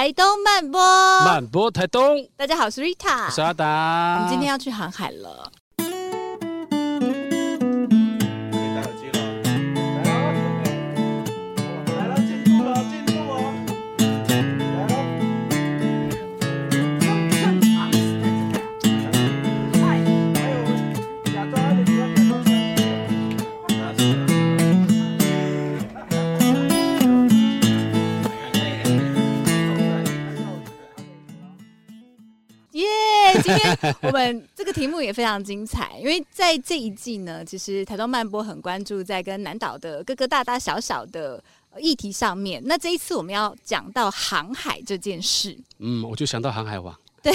[0.00, 0.80] 台东慢播，
[1.26, 2.26] 慢播台东。
[2.34, 4.14] 大家好，我是 Rita，我是阿达。
[4.14, 5.52] 我们今天要去航海了。
[33.50, 41.42] 今天我们这个题目也非常精彩，因为在这一季呢，其实台东慢播很关注在跟南岛的各个大大小小的
[41.78, 42.62] 议题上面。
[42.64, 47.32] 那这一次我们要讲到航海这件事，嗯，我就想到航海王，对，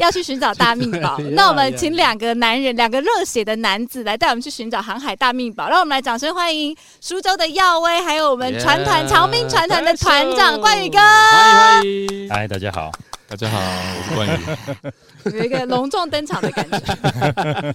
[0.00, 1.18] 要去寻找大秘宝。
[1.32, 5.68] 那我们请两个男人，两个热血的男子来带我们去寻找航海大秘宝。
[5.68, 10.98] 让我们来掌声欢迎苏州的耀威，还有我们船团长兵船团的团长冠宇哥。
[10.98, 12.90] 欢迎欢迎，嗨，大家好。
[13.26, 14.28] 大家好，我是冠
[15.32, 15.38] 宇。
[15.38, 16.78] 有一个隆重登场的感觉。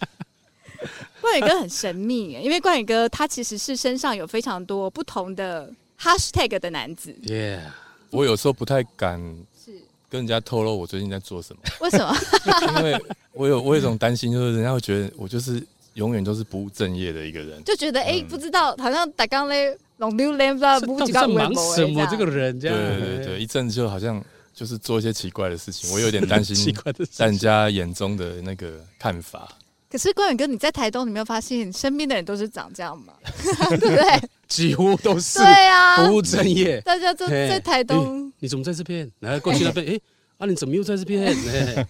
[1.20, 7.14] 冠宇哥很神秘，因为冠宇哥他其实是身上有非常多不同的 hashtag 的男子。
[7.24, 7.62] Yeah，
[8.12, 9.20] 我有时候不太敢
[9.66, 9.72] 是
[10.08, 11.62] 跟人家透露我最近在做什么。
[11.82, 12.16] 为什么？
[12.78, 15.62] 因为我有我有一种担心，就是人家会觉得我就是
[15.96, 22.78] 永远都是不务正业的一个人，就觉得哎、欸，不知道好像打刚嘞龙溜连不知道不知道忙什么这个人这样。
[22.78, 24.24] 对对对，一阵子就好像。
[24.60, 29.48] 就是做一些奇怪的事情，我有 点担心奇怪的人家眼中的那个看法。
[29.90, 33.14] 可是冠宇哥，你在台东，你没有发现身边的人都是长这样吗？
[33.70, 34.30] 对不对？
[34.50, 35.40] 几乎都是。
[35.40, 36.82] 对啊，不务正业。
[36.82, 38.30] 大家都在台东。
[38.40, 39.10] 你怎么在这边？
[39.22, 39.86] 来过去那边？
[39.86, 40.02] 哎、欸，
[40.40, 41.26] 啊，你怎么又在这边？
[41.26, 41.88] 欸、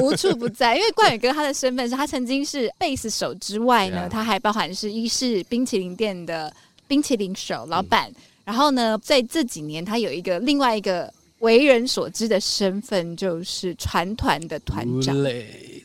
[0.00, 6.54] 无处不在，因为冠宇哥他的身份是他曾经是贝斯手之外呢，他还包含是一式冰淇淋店的
[6.86, 8.08] 冰淇淋手老板。
[8.10, 11.12] 嗯、然后呢，在这几年，他有一个另外一个。
[11.42, 15.14] 为人所知的身份就是船团的团长，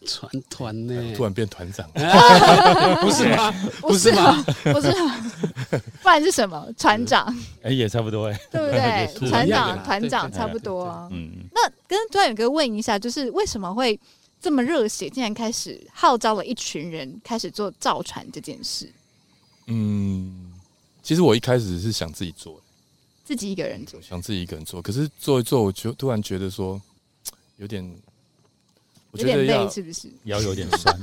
[0.06, 1.90] 船团呢， 突然变团长，
[3.02, 3.52] 不是吗？
[3.82, 4.46] 不是吗？
[4.64, 4.92] 不是，
[6.04, 6.68] 不然是什么？
[6.78, 7.36] 船长？
[7.64, 9.30] 哎，也差不多哎，对不对？
[9.30, 10.88] 船长、团长差不多。
[11.12, 14.00] 嗯，那跟段远哥问一下，就是为什么会
[14.40, 18.88] 这么热血，竟然开始号召了一群人开始做造船这件事？
[19.66, 20.54] 嗯，
[21.02, 22.62] 其实我一开始是想自己做。
[23.28, 26.82] 自己一个人做，想自己一个人做，可是做一做，我就突然觉得说
[27.60, 27.84] 有点，
[29.12, 30.10] 我觉得要，是不是？
[30.24, 30.98] 腰有点酸，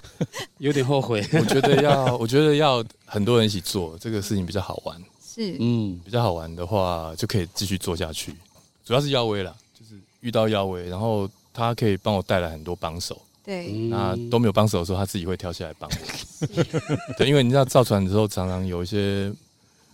[0.56, 1.22] 有点后悔。
[1.34, 4.98] 我觉得要，我觉得要很多人一起做这个事情比较好玩。
[5.22, 8.34] 是，嗯，比较好玩的话就可以继续做下去。
[8.82, 13.20] 主要是耀威啦，就是遇到耀威，然后他可以帮我带来很多帮手。
[13.44, 16.46] 对，那都没有帮手的时候，他自己会跳下来帮我。
[17.18, 19.30] 对，因为你知道造船的时候，常常有一些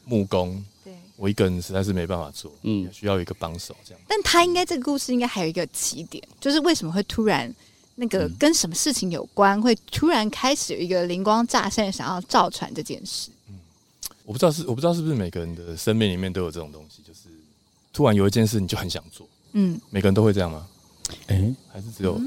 [0.04, 0.64] 木工。
[1.22, 4.00] 我一个人实在是没办法做，嗯，需要一个帮手这样。
[4.08, 7.48] 但他应该这个故事应该还有一个起点，就是为什么会突然
[7.94, 13.30] 那个跟什么事情有关，会突然开始有一个灵光乍现，想要造船这件事。
[13.48, 13.54] 嗯，
[14.24, 17.20] 我不知道是我不知道是不是每个人的生命里面都有这种东西，就是
[17.92, 19.24] 突然有一件事你就很想做。
[19.52, 20.66] 嗯，每个人都会这样吗？
[21.28, 22.20] 哎，还是只有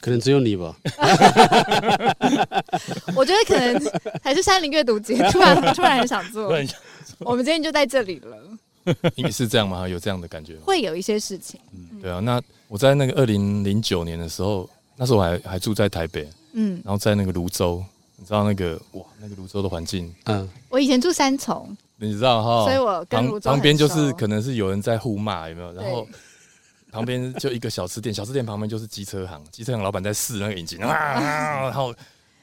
[0.00, 0.74] 可能只有你吧？
[3.14, 3.78] 我觉得可能
[4.22, 6.50] 还是山林阅读节突然突然很想做。
[7.24, 8.36] 我们今天就在这里了。
[9.14, 9.86] 你是这样吗？
[9.86, 10.60] 有这样的感觉吗？
[10.64, 11.60] 会有一些事情。
[11.72, 12.18] 嗯，对啊。
[12.18, 17.84] 那我在那个二零零九年的时候，那时候我还还住在台北，嗯，然后在那个泸州，
[18.16, 25.72] 你知道那个哇，那个泸州的环境，嗯，我以前住三重，你知道哈，所以我跟旁边就是可能是有人在互骂，有没有？
[25.74, 26.08] 然后
[26.90, 31.20] 旁边就一个小吃店，小吃店旁边就是机车行，机车行老板在试那个引擎，啊，
[31.64, 31.94] 然后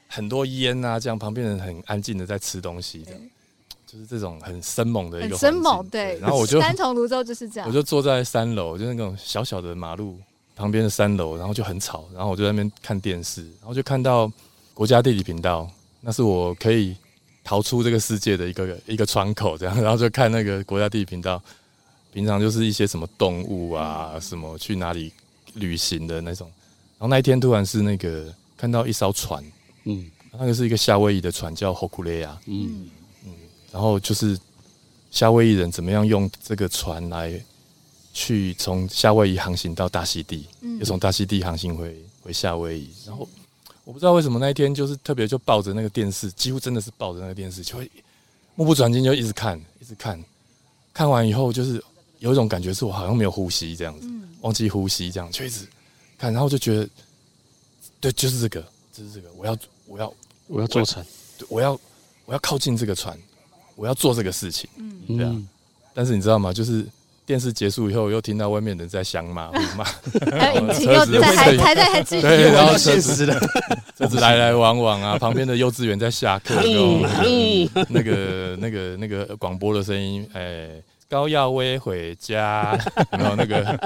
[0.06, 3.20] 很多烟啊，这样旁边人很安静的在吃东西，这样。
[3.90, 10.18] 就是这种很生猛的一个生猛，对，然后我就 三重泸州就是这样，我就坐在三楼，就是那种小小的马路
[10.54, 14.30] 旁边的三楼，然后就很吵，然后我就在那边看电视，然后就看到
[14.74, 15.66] 国家地理频道，
[16.02, 16.94] 那是我可以
[17.42, 21.42] 逃出这个世界的一个一个窗口，这样，然后就看那个国家地理频道，
[22.12, 25.10] 平常就是一些什么动物啊，什么去哪里
[25.54, 26.46] 旅行的那种，
[26.98, 29.42] 然后那一天突然是那个看到一艘船，
[29.84, 32.90] 嗯，那个是一个夏威夷的船，叫 Hokulea，嗯。
[33.72, 34.38] 然后就是
[35.10, 37.40] 夏威夷人怎么样用这个船来
[38.12, 40.46] 去从夏威夷航行到大溪地，
[40.80, 42.90] 又从大溪地航行回回夏威夷。
[43.06, 43.28] 然后
[43.84, 47.90] 我不知道为什么那一天就是特别就抱着那个电视，几乎真的是抱着那个电视，就会
[48.54, 50.22] 目不转睛就一直看，一直看。
[50.92, 51.82] 看完以后就是
[52.18, 54.10] 有一种感觉，是我好像没有呼吸这样子，
[54.40, 55.66] 忘记呼吸这样，就一直
[56.18, 56.88] 看，然后就觉得，
[58.00, 58.60] 对，就是这个，
[58.92, 59.56] 就是这个，我要，
[59.86, 60.12] 我要，
[60.48, 61.06] 我要坐船，
[61.38, 61.78] 对，我要，
[62.24, 63.16] 我要靠近这个船。
[63.78, 65.34] 我要做这个事情，嗯，对啊，
[65.94, 66.52] 但是你知道吗？
[66.52, 66.84] 就是
[67.24, 69.52] 电视结束以后，又听到外面人在响骂，
[70.32, 73.38] 还有引擎又在还还在还继续，对，然后车现子实的，
[73.96, 80.70] 车子来来往往啊，旁边的幼稚园在下课，嗯那个那个那个广播的声音，哎，
[81.08, 82.76] 高耀威回家，
[83.12, 83.78] 然后那个？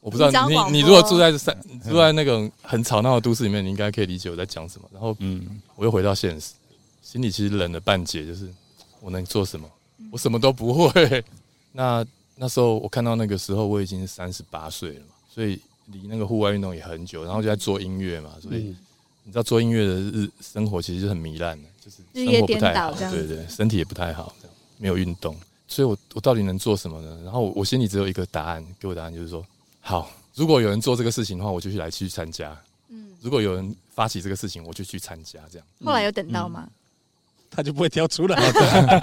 [0.00, 1.56] 我不知道你你你如果住在山
[1.88, 4.88] 住在那种很吵闹的都市里面，你应该可以理解我在讲什么。
[4.92, 6.54] 然后嗯，我又回到现实，
[7.02, 8.48] 心里其实冷了半截，就是
[9.02, 9.68] 我能做什么？
[10.10, 11.24] 我什么都不会。
[11.72, 12.04] 那
[12.36, 18.76] 那时候我看到那个时候，我已经三十八岁了嘛，所以离那个户外运动也很久，然后就在做音乐嘛，所以嗯
[19.24, 25.36] 你知道做音乐的日生活其实就很糜烂的，就是日夜生活不太好，颠倒这样对对，身体也不太好，这样没有运动，
[25.68, 27.20] 所以我我到底能做什么呢？
[27.22, 29.44] 然后我心里只有一个答案，给我答案就是说，
[29.80, 32.56] 好，如果有人做这个事情的话，我就去来去参加。
[32.88, 35.66] 嗯，如果有人发起这个事情，我就去参加，这样。
[35.84, 36.68] 后来有等到吗？
[37.54, 38.36] 他就不会跳出来。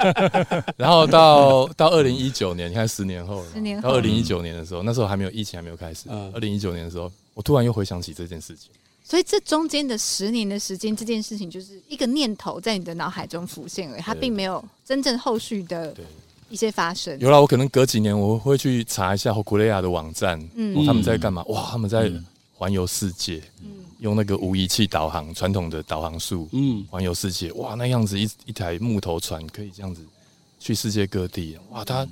[0.75, 6.05] 然后到到二零一九年，你看十年后十年后到二零一九年的时候，那时候还没有疫情，还没有开始。
[6.09, 8.69] 嗯二零一九年的时候，我突然又回想起这件事情。
[9.03, 15.95] 所以这中间的十年的时间，这件事情就是一个念头在你的脑海中浮现而已，它并没有真正后续的，
[16.49, 17.17] 一些发生。
[17.19, 21.43] 有了，我可能隔几年我会去查一下霍库雷亚的网站，嗯哦他们在干嘛？
[21.45, 22.23] 哇，他们在嗯
[22.53, 27.51] 环游世界，嗯用那个无仪器导航，传统的导航术，嗯，环游世界。
[27.53, 30.05] 哇，那样子一一台木头船可以这样子
[30.59, 31.57] 去世界各地。
[31.69, 32.07] 哇，他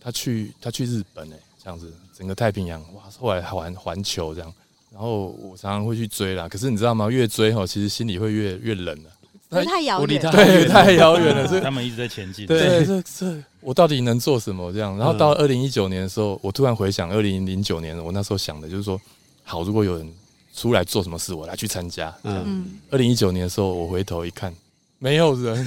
[0.00, 4.52] 他去他去日本哎、这样子整个太平洋哇，后来环环球这样。
[4.92, 7.08] 然后我常常会去追啦，可是你知道吗？
[7.08, 9.10] 越追哈，其实心里会越越冷了。
[9.50, 12.46] 因为太遥远了，对，太遥远了，所以他们一直在前进。
[12.46, 14.72] 对，这这我到底能做什么？
[14.72, 18.98] 这样，然后到二零一九年的时候，我突然回想二零零九年，我那时候想的就是说，
[19.42, 20.10] 好，如果有人
[20.54, 22.14] 出来做什么事，我来去参加。
[22.22, 24.54] 嗯，嗯，二零一九年的时候，我回头一看，
[24.98, 25.64] 没有人，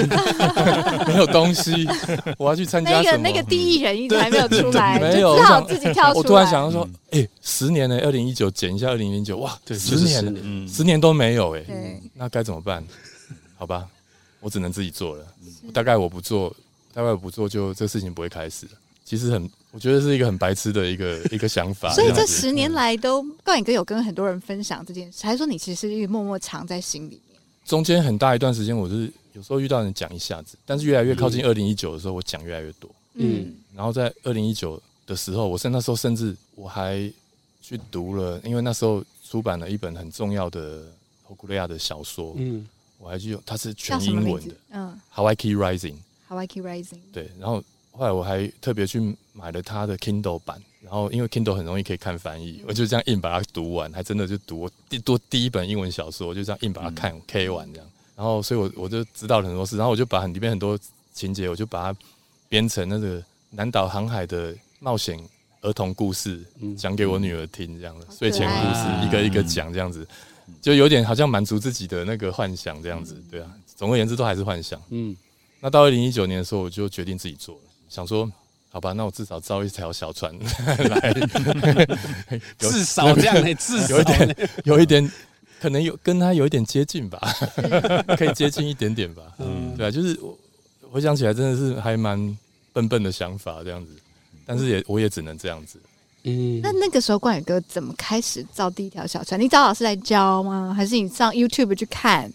[1.07, 1.87] 没有东西，
[2.37, 3.17] 我要去参加什么？
[3.17, 6.13] 那个那个第一人一直还没有出来，没有就只好自己跳出来。
[6.13, 12.83] 我突然想到说，哎、十年呢、二零一九减一下二零零九，哇，对，十年，十年，嗯，十年都没有哎、对，那该怎么办？
[13.57, 13.87] 好吧，
[14.39, 15.25] 我只能自己做了。
[15.73, 16.55] 大概我不做，
[16.93, 18.73] 大概我不做就，就这事情不会开始了。
[19.03, 21.93] 其实很，我觉得是一个很白痴的一个 一个想法。
[21.93, 27.37] 所以这十年来都，高远哥有跟很多人分享这件事，还是说你其实一直默默藏在心里面？
[27.65, 32.89] 中间很大一段时间，我就是有时候遇到人讲一下子，但是越来越靠近二零一九的时候，我讲越来越多。
[33.15, 37.11] 嗯，然后在二零一九的时候，我甚那时候甚至我还
[37.61, 40.83] 去读了，因为那时候出版了一本很重要的
[41.23, 42.65] 霍古利亚的小说，嗯，
[42.97, 44.55] 我还去，它是全英文的？
[44.69, 45.95] 嗯《Hawaii Key Rising》。
[46.29, 47.01] ，Hawaii Rising。
[47.11, 47.61] 对，然后
[47.97, 60.77] 后来我还特别去买了他的 Kindle 版，然后因为 Kindle 很容易可以看翻译，我就这样硬把它读完，还真的就读我第多第一本英文小说，我就这样硬把它看 K 完这样，然后所以我我就知道了很多事，然后我就把里面很多
[61.13, 61.99] 情节，我就把它
[62.49, 65.17] 编成那个南岛航海的冒险
[65.61, 66.75] 儿童故事，嗯。
[66.75, 70.05] 讲给我女儿听，这样的睡前故事一个一个讲这样子，
[70.61, 74.81] 就有点好像满足自己的那个幻想这样子，对啊，总而言之都还是幻想。
[74.89, 75.15] 嗯，
[75.61, 77.61] 那到二零一九年的时候，我就决定自己做了，
[77.95, 78.29] 想说，
[78.69, 80.37] 好吧，那我至少造一条小船
[80.89, 81.13] 来，
[82.57, 85.11] 至少这样呢，至少有一点，有一点，
[85.61, 87.19] 可能有跟他有一点接近吧，
[88.17, 89.23] 可以接近一点点吧。
[89.39, 90.37] 嗯，对啊，就是我
[90.91, 92.37] 回想起来，真的是还蛮
[92.73, 93.91] 笨笨的想法这样子，
[94.45, 95.79] 但是也我也只能这样子。
[96.23, 99.39] 嗯，那那个时候，冠宇哥怎么开始造第一条小船？
[99.39, 100.73] 你找老师来教吗？
[100.75, 102.29] 还是你上 YouTube 去看？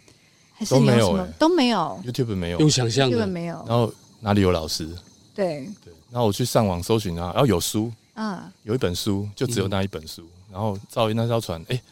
[0.54, 3.56] 还是你有什么都没有欸都没有 YouTube 没有，用想象，YouTube 的，没有。
[3.66, 4.88] 然后哪里有老师？
[5.34, 11.82] 对，对，然后我去上网搜寻啊，然后有书，啊，有一本书，就只有那一本书，然后造那艘船，哎、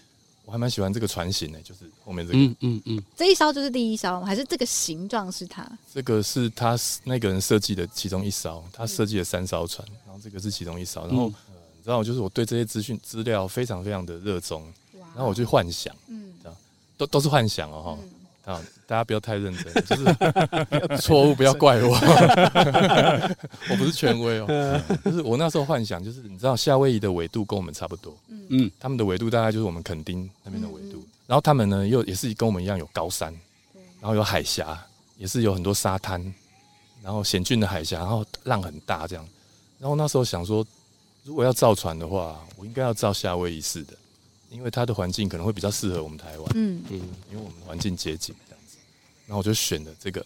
[0.44, 4.26] 我还蛮喜欢这个船型的，就是后面这个，嗯嗯嗯，这一艘就是第一艘吗？
[4.26, 5.66] 还是这个形状是它？
[5.92, 14.62] 这个是他那个人设计的其中一艘，他设计了三艘船，然后这个是其中一艘，然后、嗯呃你知道，就是我对这些资讯资料非常非常的热衷，
[15.14, 16.34] 然后我去幻想，嗯。
[16.98, 17.98] 都都是幻想哦哈。
[18.02, 18.08] 嗯
[18.48, 20.04] 啊，大家不要太认真，就是
[21.02, 21.90] 错误，不要怪我，
[23.70, 24.46] 我不是权威哦。
[25.04, 28.16] 就是我那时候幻想，就是你知道夏威夷的纬度跟我们差不多，
[28.48, 33.30] 嗯，他们的纬度大概就是我们垦丁那边的纬度嗯，然后他们呢又也是跟我们一样有高山，
[34.00, 34.82] 然后有海峡，
[35.18, 36.18] 也是有很多沙滩，
[37.02, 39.28] 然后险峻的海峡，然后浪很大这样。
[39.78, 40.66] 然后那时候想说，
[41.22, 43.92] 如果要造船的话，我应该要造夏威夷式的，
[44.50, 46.52] 因为它的环境可能会比较适合我们台湾。
[46.54, 47.00] 嗯，嗯，
[47.30, 48.76] 因为我们环境接近这样子，
[49.26, 50.24] 然后我就选了这个，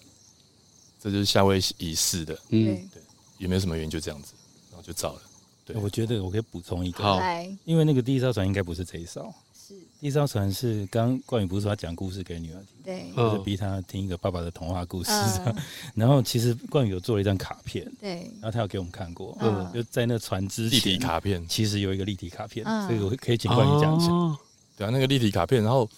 [1.00, 3.02] 这就是夏威夷式的，嗯，对，
[3.38, 4.34] 也没有什么原因，就这样子，
[4.70, 5.22] 然后就造了。
[5.64, 5.76] 对。
[5.76, 7.20] 我觉得我可以补充一个，好，
[7.64, 9.74] 因为那个第一艘船应该不是这一艘，是。
[10.00, 15.10] 第一艘船是刚冠宇不是说他讲故事给女儿听，对，就是逼他听一个爸爸的童话故事。
[15.12, 15.54] 嗯。
[15.94, 19.70] 然后其实冠宇有做了一张卡片，对，然后他有给我们看过，嗯。
[19.72, 22.88] 就在那船之立体，卡片，其实有一个立体卡片，嗯。
[22.88, 24.10] 所以我可以请冠宇讲一下。
[24.10, 24.36] 哦。
[24.76, 25.88] 对啊，那个立体卡片，然后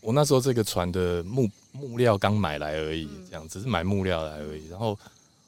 [0.00, 4.68] 我那时候这个船的木木料刚买来而已，这样只是买木料来而已。
[4.68, 4.98] 然后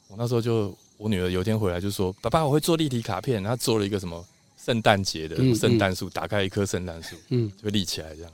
[0.08, 4.25] 我那时候就我女儿有一天回来就说：“爸爸，我会做立体卡片。”然后做了一个什么
[4.68, 8.30] 圣诞节的嗯圣诞树，打开一棵圣诞树嗯，就会立起来这样。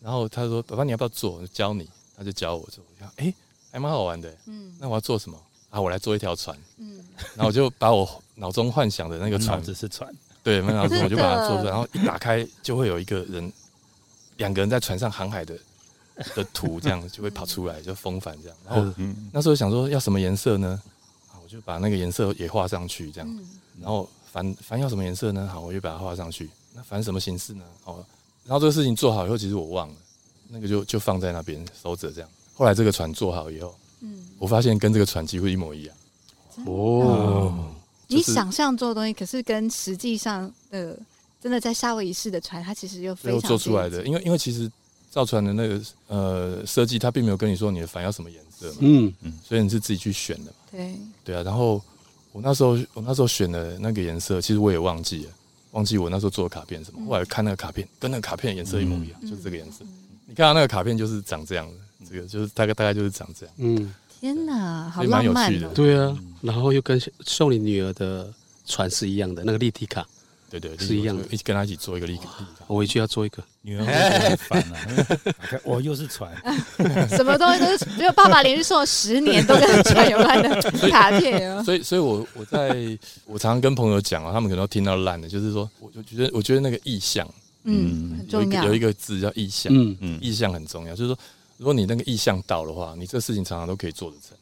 [0.00, 1.38] 然后他说：“爸爸，你要不要做？
[1.38, 3.34] 我教你。”他就教我做，我想哎，
[3.72, 4.32] 还蛮好玩的。
[4.46, 5.36] 嗯那我要做什么
[5.70, 5.80] 啊？
[5.80, 6.56] 我来做一条船。
[6.76, 7.02] 嗯，
[7.34, 10.08] 然后我就把我脑中幻想的那个船只是船，
[10.44, 13.52] 对，满脑子 我就把它做出来，然后一打开就会有一个人，
[14.36, 15.58] 两个人在船上航海的
[16.36, 18.56] 的图，这样就会跑出来，就风帆这样。
[18.64, 20.80] 然后嗯，那时候想说要什么颜色呢？
[21.32, 23.28] 啊，我就把那个颜色也画上去，这样。
[23.28, 23.44] 嗯
[23.80, 25.46] 然后帆帆要什么颜色呢？
[25.52, 26.48] 好，我就把它画上去。
[26.74, 27.64] 那帆什么形式呢？
[27.82, 27.96] 好，
[28.46, 29.94] 然后这个事情做好以后，其实我忘了，
[30.48, 32.30] 那个就就放在那边收着这样。
[32.54, 35.94] 后来这个船做好以后，嗯，我发现跟这个船几乎一模一样。
[36.66, 37.72] 哦，
[38.06, 40.98] 你就是想象做的东西，可是跟实际上的
[41.40, 44.70] 真的在夏威夷市的船，它其实又非常做出来的，因为因为其实
[45.10, 49.12] 造船的那个呃设计，它并没有跟你说你的帆要什么颜色嘛，嗯，
[49.46, 50.56] 所以你是自己去选的嘛。
[50.70, 51.82] 对，对啊，然后
[52.32, 55.30] 我那时候我那时候选的那个颜色，其实我也忘记了，
[55.72, 56.98] 忘记我那时候做的卡片什么。
[57.00, 59.84] 嗯后来看那个卡片，跟那个卡片颜色一模一样，嗯就是这个颜色。
[60.26, 63.54] 你看到那个卡片就是长这样的，这个就是大概大概就是长这样。
[63.58, 65.68] 嗯，天哪，好浪漫的！
[65.74, 68.32] 对啊，然后又跟送你女儿的
[68.64, 70.06] 船是一样的，那个立体卡，
[70.60, 72.64] 对对，是一样的一起跟他一起做一个立立体卡。
[72.66, 73.42] 我回去要做一个。
[73.64, 73.92] 女儿会
[74.28, 74.74] 很烦啊，
[75.38, 76.32] 打开哇，又是船，
[77.08, 81.62] 什么东西都是，只有爸爸连续送了十年都跟船有关的 卡片哦。
[81.62, 87.24] 所以，所以我我在我常常跟朋友讲啊，他们可能都听到烂的，就是说，我就觉得我觉得那个意向
[87.62, 88.62] 嗯，很有一重要。
[88.62, 91.18] 个有一个字叫意向，嗯，嗯，意向很重要，就是说，
[91.56, 94.36] 如果你那个意向到的话，你这事情常常都可以做得成。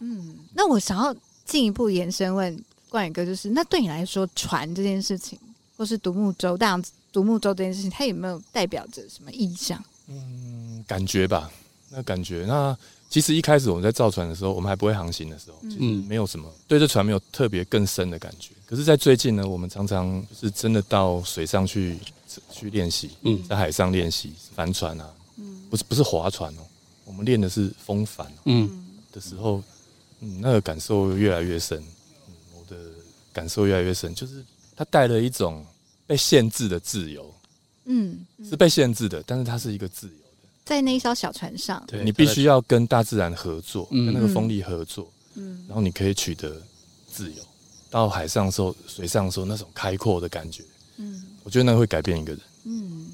[0.00, 2.58] 嗯，那我想要进一步延伸问
[2.96, 5.38] 冠宇哥，就是那对你来说，船这件事情，
[5.76, 9.84] 或是独木舟、大洋独木舟这件事情，它有没有代表着什么意象？
[10.06, 11.50] 嗯，感觉吧，
[11.90, 12.46] 那感觉。
[12.48, 12.74] 那
[13.10, 18.52] 其实一开始我们在造船的时候，我们还不会航行的时候，嗯其实没有什么对这船没有特别更深的感觉。
[18.64, 21.98] 可是，在最近呢，我们常常就是真的到水上去
[22.50, 26.62] 去练习，嗯在海上练习帆船啊，嗯不是不是划船哦，
[27.04, 29.62] 我们练的是风帆、哦、嗯，的时候，
[30.20, 31.84] 嗯，那个感受越来越深，
[33.36, 34.42] 感受越来越深，就是
[34.74, 35.62] 它带了一种
[36.06, 37.34] 被限制的自由，
[37.84, 40.48] 嗯，是被限制的，但是它是一个自由的。
[40.64, 46.56] 在那一艘小船上，对你必须要跟大自然合作，嗯跟那个风力合作，嗯然后你可以取得
[47.12, 47.42] 自由。
[47.90, 50.62] 到海上的时候，水上的时候，那种开阔的感觉，
[50.96, 52.40] 嗯我觉得那个会改变一个人。
[52.64, 53.06] 嗯。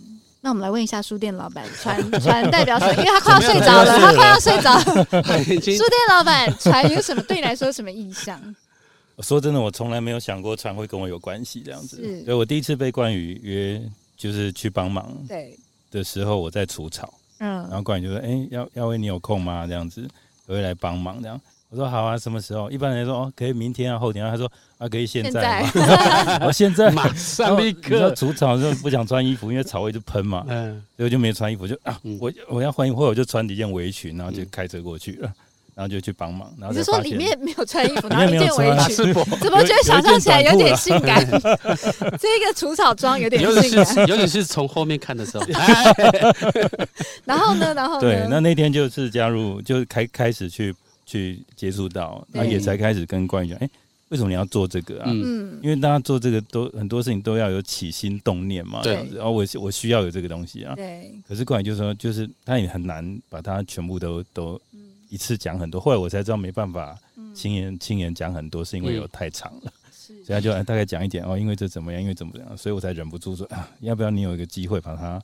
[0.44, 2.94] 那我们来问一下书店老板，船船代表什么？
[2.98, 5.04] 因为他快要睡着了，他快要睡着了。
[5.60, 8.40] 书店老板，船有什么对你来说有什么印象？
[9.22, 11.96] 说真的，我从来没有想过船会跟我有关系这样子。
[11.96, 13.80] 是所以我第一次被冠宇约，
[14.16, 15.56] 就是去帮忙对，
[15.90, 19.66] 的时候，我在除草，嗯然嗯后冠宇就说：“哎、要耀威，你有空吗？
[19.66, 20.06] 这样子，
[20.46, 35.32] 我会来帮忙。”这样，我说：“好啊，什么时候？”一般人说：“哦，可以明天啊，后天啊。”他说：“啊，可以现现在在吗？”我现在 马上立你知道，除草的时候不想穿衣服，因为草会一直喷嘛，嗯，所以我就没穿衣服，就啊，嗯我我要换衣服，我就穿了一件围裙，然后就开车过去了，
[35.74, 39.14] 然后就去帮忙，然后你是说里面没有穿衣服， 然后一件围裙？
[39.40, 41.24] 怎么觉得想象起来有点性感？
[42.20, 44.08] 这个除草装有点性感。
[44.08, 45.44] 尤其是从后面看的时候，
[47.24, 47.72] 然后呢？
[47.74, 48.00] 然后呢？
[48.00, 50.74] 对，那那天就是加入，就开开始去
[51.06, 53.68] 去接触到，对那也才开始跟关宇讲，哎、
[54.10, 55.04] 为什么你要做这个啊？
[55.08, 55.22] 嗯
[55.54, 60.74] 嗯因为大家做这个都很多事情都要有起心动念嘛，对这样子然后我我需要有这个东西啊。
[60.76, 64.80] 对，可是冠宇就说，就是他也很难把它全部都都嗯
[65.12, 65.78] 一次讲很多。
[65.78, 67.34] 后来我才知道没办法嗯。
[67.34, 70.14] 亲眼亲眼讲很多，是因为有太长了，是。
[70.24, 75.22] 所以他就哎大概讲一点哦，因为这怎么样，因为怎么样，所以我才忍不住说啊，要不要你有一个机会把它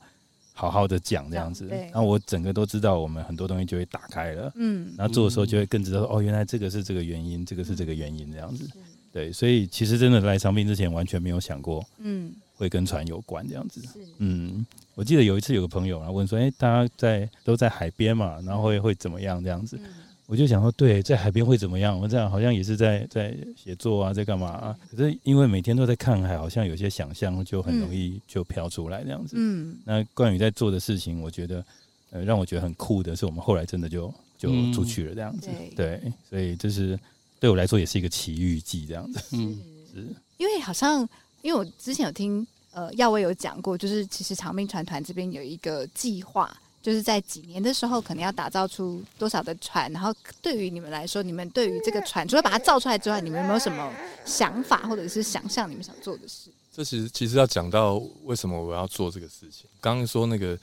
[0.52, 1.66] 好好的讲这样子。
[1.68, 4.52] 讲对，然后我整个都知道，我们很多东西就会打开了。
[4.56, 4.92] 嗯。
[4.96, 8.68] 然后做的时候就会更知道说哦，原来这个是这个原因，这个是这个原因这样子。
[9.12, 12.32] 对，所以其实真的来长病之前完全没有想过嗯。
[12.54, 13.80] 会跟船有关这样子。
[13.82, 14.00] 是。
[14.18, 14.66] 嗯，
[14.98, 19.78] 我记得有一次有个朋友然后问说，哎，大家在都在海边嘛，然后会会怎么样这样子？
[19.80, 19.84] 嗯
[20.26, 21.98] 我就想说，对，在海边会怎么样？
[21.98, 24.76] 我这样好像也是在在写作啊，在干嘛啊？
[24.90, 29.36] 可是因为每天都在看海，好像有些想象就很容易就飘出来这样子。
[29.38, 31.64] 嗯那关于在做的事情，我觉得
[32.10, 35.48] 呃让我觉得很酷的是，我们后来真的就就嗯出去了这样子。
[35.74, 36.98] 对对，所以这是
[37.40, 39.20] 对我来说也是一个奇遇记这样子。
[39.32, 39.58] 嗯，
[39.94, 41.08] 是因为好像
[41.40, 42.46] 因为我之前有听
[42.78, 49.90] 呃，耀威有讲过，就是其实长命船团这边有一个计划，就是在几年的时候，可能要打造出多少的船。
[49.90, 53.92] 然后对于你们来说，你们对于这个船，除了把它造出来之外，你们有没有什么
[54.24, 56.50] 想法或者是想象你们想做的事？
[56.72, 59.68] 这其实其实要讲到为什么我要做这个事情。
[59.80, 60.56] 刚刚说那个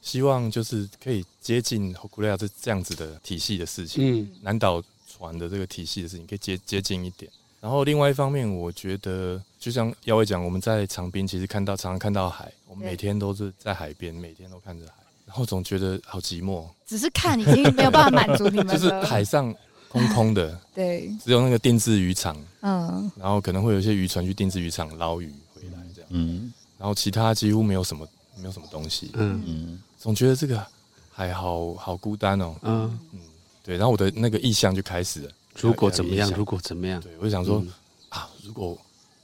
[0.00, 7.30] 希望就是可以接近 Hokulea 这这样子的体系的事情，嗯，南岛船的这个体系的事情可以接接近一点。
[7.60, 14.94] 然后另外一方面，我觉得就像耀威讲，我们在长滨其实看到常常看到海，我们每天都是在海边，每天都看着海，
[15.26, 16.64] 然后总觉得好寂寞。
[16.86, 19.52] 只是看已经没有办法满足你们，就是海上
[19.88, 30.64] 空空的，对，只有那个定制渔场，嗯，然后可能会有一些渔船去定制渔场捞鱼回来这样，嗯，然后其他几乎没有什么，没有什么东西，嗯嗯，总觉得这个
[31.10, 32.98] 海好好孤单哦，嗯。
[33.12, 33.20] 嗯，
[33.64, 35.30] 对，然后我的那个意向就开始了。
[35.60, 36.30] 如果怎么样？
[36.36, 37.00] 如果怎么样？
[37.00, 37.72] 对，我就想说、嗯、
[38.10, 38.76] 啊，如果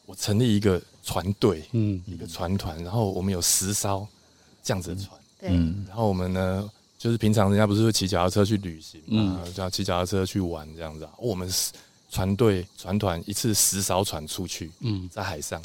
[0.07, 4.07] 我成立一个船队，嗯，一个船团，然后我们有十艘
[4.62, 11.49] 这样子的船，对、嗯，然后我们呢，就是平常人家不是会骑脚踏车去旅行嘛，嗯，叫骑脚踏车去玩这样子啊，我们
[12.11, 15.62] 船队船团一次十艘船出去，嗯，在海上，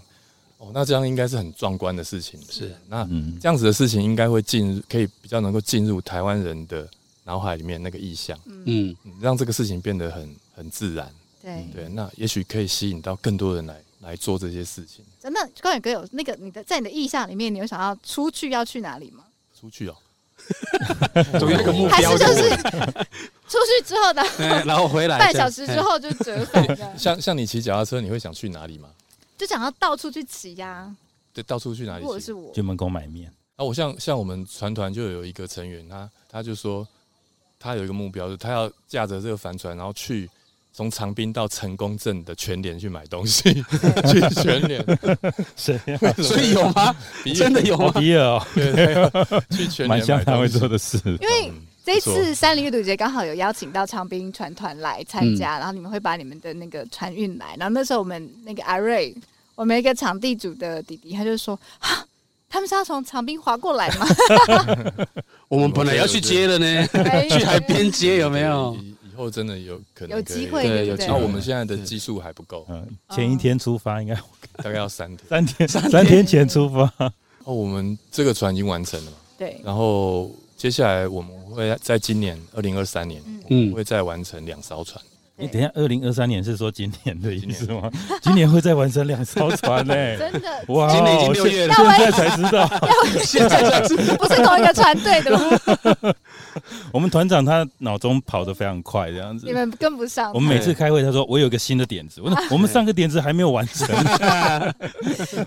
[0.58, 3.06] 哦，那这样应该是很壮观的事情，是，那
[3.42, 6.88] 这样子的事情应该会进入，可以比较能够进入台湾人的
[7.26, 10.34] 脑海里面那个意象，嗯，让这个事情变得很。
[10.60, 11.10] 很自然，
[11.42, 15.06] 对对，那也许可以吸引到更多人来来做这些事情。
[15.22, 19.24] 真的，冠宇哥有那个你的在你的意象里面，你有想要出去要去哪里吗？
[19.58, 19.96] 出去哦，
[21.40, 22.50] 总有一个目标，还是就是
[23.48, 24.22] 出去之后呢？
[24.66, 27.00] 然后回来半小时之后就折返。
[27.00, 28.90] 像像你骑脚踏车，你会想去哪里吗？
[29.38, 30.94] 就想要到处去骑呀。
[31.34, 32.04] 对，到处去哪里？
[32.04, 33.32] 或者是我去门口买面。
[33.56, 36.86] 啊，我像像我们船团就有一个成员，他他就说
[37.58, 40.30] 他有一个目标，就是他要驾着这个帆船，然后去。
[40.72, 43.54] 从长滨到成功镇的全联去买东西，
[44.08, 44.84] 去全联，
[45.58, 46.96] 所以有吗？
[47.36, 47.92] 真的有吗？
[48.00, 48.48] 比尔哦，
[49.50, 50.98] 去全联蛮像他会做的事。
[51.06, 51.52] 因为
[51.84, 59.14] 这次三零阅读节刚好有邀请到长滨船团来参加，然后你们会把你们的那个船运来，然后那时候我们那个阿瑞，
[59.56, 62.06] 我们一个场地组的弟弟，他就说：“哈，
[62.48, 64.08] 他们是要从长滨划过来吗？”
[65.50, 66.88] 我们本来要去接的呢，
[67.30, 68.78] 去海边接有没有？
[69.20, 71.08] 后真的有可能有机会，对，有机会。
[71.08, 74.16] 然后我们现在的技术还不够，嗯，前一天出发应该
[74.64, 76.92] 大概要三天，三天，三天前出发。
[77.44, 79.18] 哦，我们这个船已经完成了嘛？
[79.38, 79.60] 对。
[79.64, 85.04] 然后接下来我们会在今年二零二三年，嗯，会再完成两艘船。
[85.40, 87.90] 你等一下，二零二三年是说今年的意思吗？
[88.22, 89.94] 今年 会再完成两艘船呢？
[90.18, 90.92] 真的哇！
[90.92, 92.70] 今年已经六月了，现在才知道，
[93.24, 96.14] 现在才知道， 不是同一个船队的吗？
[96.92, 100.34] 我们团长他脑中跑得非常快，这样子，你们跟不上。
[100.34, 103.88] 我们每次开会，他说我有个新的点子，我说我们上个点子还没有完成。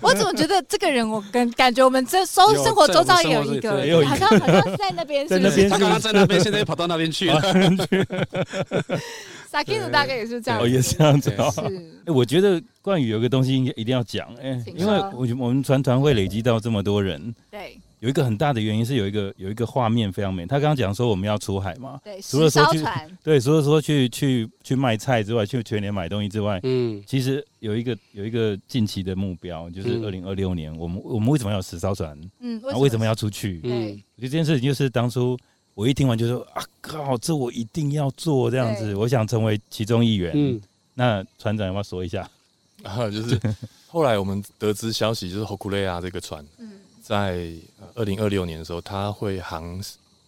[0.01, 3.71] 我怎么觉得这个人，我跟感觉我们这生生活周遭也有一个，
[4.07, 7.41] 好像好像在那边，在那边，他刚刚在那边，现在又跑到那边去了。
[9.53, 11.51] 萨基鲁大概也是这样，哦，也是这样子哦。
[11.51, 11.61] 是，
[12.07, 20.43] 哎，我觉得冠宇有个东西应该一定要讲，哎，因为我我们船团会累积到这么多人，对，有一个很大的原因是有一个有一个画面非常美。
[20.47, 22.83] 他刚刚讲说我们要出海嘛，对，除了说去，
[23.21, 32.19] 对，除了说去去去卖菜之外，去全年买东西之外，嗯，其实有一个有一个近期的目标，就是二零二六年，我们我们为什么要十艘船？
[32.39, 33.61] 嗯，为为什么要出去？
[33.65, 35.37] 嗯，我觉得这件事情就是当初。
[35.75, 40.31] 我一听完就说啊靠，这我一定要做这样子，我想成为其中一员。
[40.35, 40.61] 嗯，
[40.93, 42.29] 那船长要不要说一下？
[42.83, 43.39] 然 后就是
[43.87, 46.45] 后来我们得知消息，就是 Hokulea 这个船，
[47.01, 47.49] 在
[47.95, 49.81] 二零二六年的时候，它会航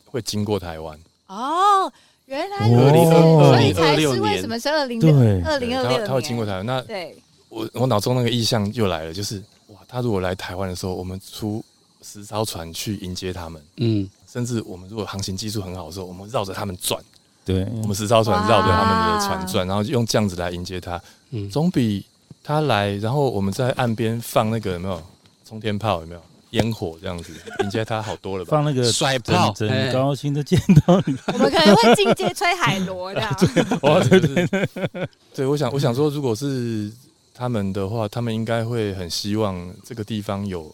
[0.06, 0.98] 会经过台湾。
[1.28, 1.92] 哦，
[2.26, 6.66] 原来如此，所以才是为什么是二零六二零二六年，它会经过台湾。
[6.66, 7.16] 那对
[7.50, 11.64] 我我脑中那个意象又来了，就是哇，他如果来台湾的时候，我们出
[12.02, 13.62] 十艘船去迎接他们。
[13.78, 14.10] 嗯。
[14.36, 17.02] 甚至我们如果航行技术很好的时候，我们绕着他们转，
[17.46, 22.06] 对，我们十艘船绕着他们的船转，然后用这样子来迎接他，嗯，总比
[22.44, 25.02] 他来，然后我们在岸边放那个有没有
[25.48, 27.32] 冲天炮，有没有烟火这样子
[27.64, 28.52] 迎接他好多了吧？
[28.52, 31.16] 放那个甩炮，真高兴的见到你。
[31.32, 33.26] 我们可能会进阶吹海螺的。
[33.82, 36.92] 哦，对对对，对，我想我想说，如果是
[37.34, 40.70] 他们的话，他们应该会很希望这个地方有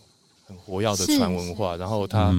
[0.48, 2.34] 很活跃的船文化，然后他。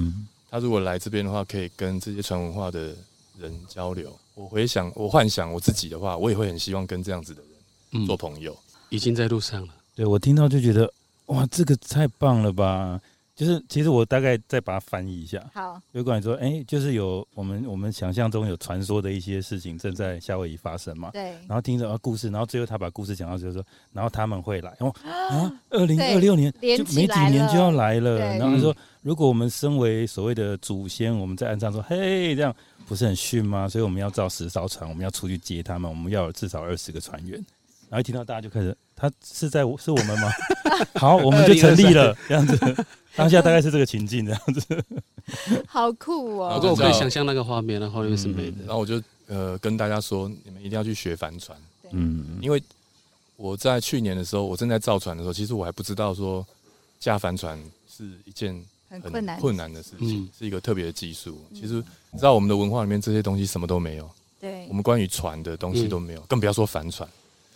[0.53, 2.95] 他如果来这边的话，可以跟这些传文化的
[3.41, 4.15] 人交流。
[4.35, 7.43] 我回想，我幻想我自己的话，我也会很希望跟这样子的
[7.91, 8.55] 人做朋友。
[8.91, 9.73] 已经在路上了。
[9.95, 10.93] 对，我听到就觉得，
[11.27, 13.01] 哇，这个太棒了吧！
[13.43, 15.45] 就是其实我大概再把它翻译一下。
[15.53, 21.11] 好，有关于说，哎、欸，就是有我们我们想象中有传说的一些事情正在夏威夷发生嘛。
[21.13, 21.33] 对。
[21.49, 24.73] 然后听着啊故事，然后最后他把故事讲到就是说，然后他们会来。
[24.79, 28.17] 哦啊，二零二六年就没几年就要来了。
[28.37, 32.55] 然后他说，如果我们身为所谓的祖先，我们在岸上说，嘿，这样
[32.87, 33.69] 不是很逊吗？
[33.69, 37.45] 所以我们要造十艘船，我们要出去接他们，我们要有至少二十个船员。
[37.89, 40.31] 然后一听到大家就开始，他是在是我们吗？
[40.95, 42.57] 好，我们就成立了这样子。
[43.15, 44.85] 当下大概是这个情境这样子，
[45.67, 46.55] 好酷哦！
[46.55, 48.65] 不过我可以想象那个画面，那画面是美的。
[48.67, 51.57] 然后我就呃跟大家说，你们一定要去学帆船。
[51.91, 52.63] 嗯，因为
[53.37, 56.47] 我在去年的时候，我正在造船的时候，其实我还不知道说
[56.99, 61.39] 驾帆船是一件很困难困难的事情，是一个特别的技术。
[61.55, 61.75] 其实
[62.11, 67.07] 你知道我们的文化里面这些东西什么都没有，对，我们关于船的东西都没有，更不要说帆船。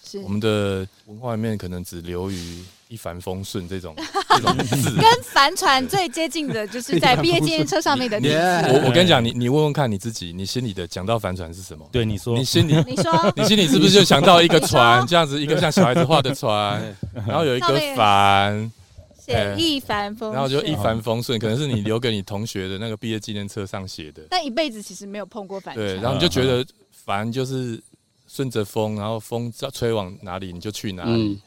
[0.08, 0.18] 是。
[0.20, 3.94] 我们的文化里面可能只留于一帆风顺这种
[4.30, 8.16] 这种字，跟帆船最接近的就是在 毕业纪念册上面的。
[8.18, 11.88] 我我跟你讲，你你问问看你自己，你心里的讲到帆船是什么？
[11.90, 16.80] 对，你说，你心里 你说，你心里是不是就想到一个船这样子，一个像小孩子画的船，
[17.26, 17.66] 然后有一个
[17.96, 18.70] 帆，
[19.18, 24.22] 写一帆风，然后就一帆风顺，可能是你留给你同学的那个毕业纪念册上写的。
[24.30, 27.82] 但一辈子其实没有碰过帆船，对，然后你就觉得帆就是。
[28.36, 31.32] 顺着风，然后风吹往哪里你就去哪里。
[31.32, 31.40] 嗯、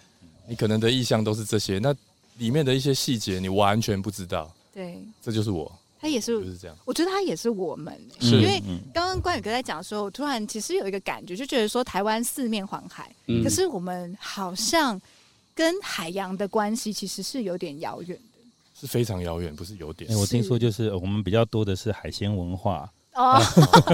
[0.47, 1.93] 你可能的意向都是这些，那
[2.39, 4.52] 里面的一些细节你完全不知道。
[4.73, 5.71] 对，这就是我。
[6.02, 6.75] 他也是，就是这样。
[6.86, 8.60] 我觉得他也是我们，是因为
[8.91, 14.99] 刚刚关宇哥在讲的时候，我突然其实有一个感觉，就觉得说台湾四面环海，嗯、可是我们好像
[15.54, 18.39] 跟海洋的关系其实是有点遥远的，
[18.80, 20.10] 是非常遥远，不是有点。
[20.10, 22.89] 欸、我听说就是我们比较多的是海鲜文化。
[23.19, 23.38] 哦，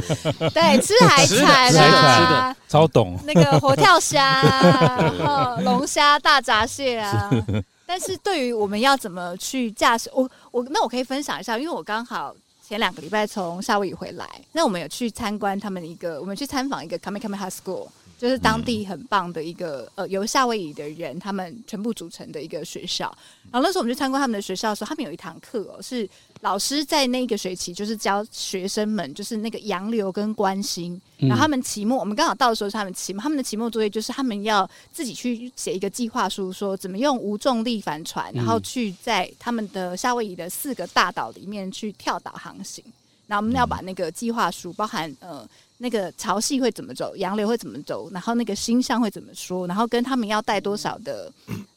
[0.53, 3.17] 对，吃海产啊，吃的超懂。
[3.25, 4.41] 那个活跳虾，
[5.01, 7.31] 然后龙虾、大闸蟹啊。
[7.87, 12.35] 但是对于我们要怎么去驾驶，我我那我可以分享一下，因为我刚好
[12.67, 17.87] 前两个礼拜从夏威夷回来，那我们有去参观他们的一个，我们去参访一个 Kamehameha School。
[18.17, 23.05] 就是当地很棒的一个呃，由夏威夷的人他们全部组成的一个学校。
[23.51, 26.09] 然后那时候我们去参观他们的学校的时候，他们有一堂课哦，是
[26.41, 30.99] 老师在那个学期就是教学生们就是那个洋流跟关心。
[31.17, 42.83] 然后他们期末，我们刚好到的时候是他们期末，他们的期末作业就是他们要自己去写一个计划书，说怎么用无重力帆船，然后去在他们的夏威夷的四个大岛里面去跳岛航行。
[43.27, 45.47] 然后我们要把那个计划书，包含呃。
[45.77, 51.29] 那个潮汐会怎么走，洋流会怎么走，然后那个星象会怎么说，然后跟他们要带多少的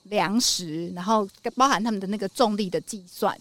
[0.04, 3.36] 粮食，然后包含他们的那个重力的计算，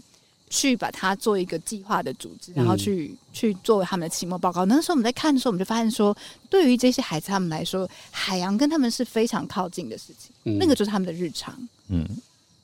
[0.49, 4.65] 去把它做一个计划的组织，然后去、嗯、去作为他们的期末报告。
[4.65, 6.17] 那时候我们在看的时候，我们就发现说，
[6.49, 11.55] 对于这些孩子他们来说，海洋跟他们是非常靠近的事情，嗯、那个就是他们的日常。
[11.89, 12.03] 嗯，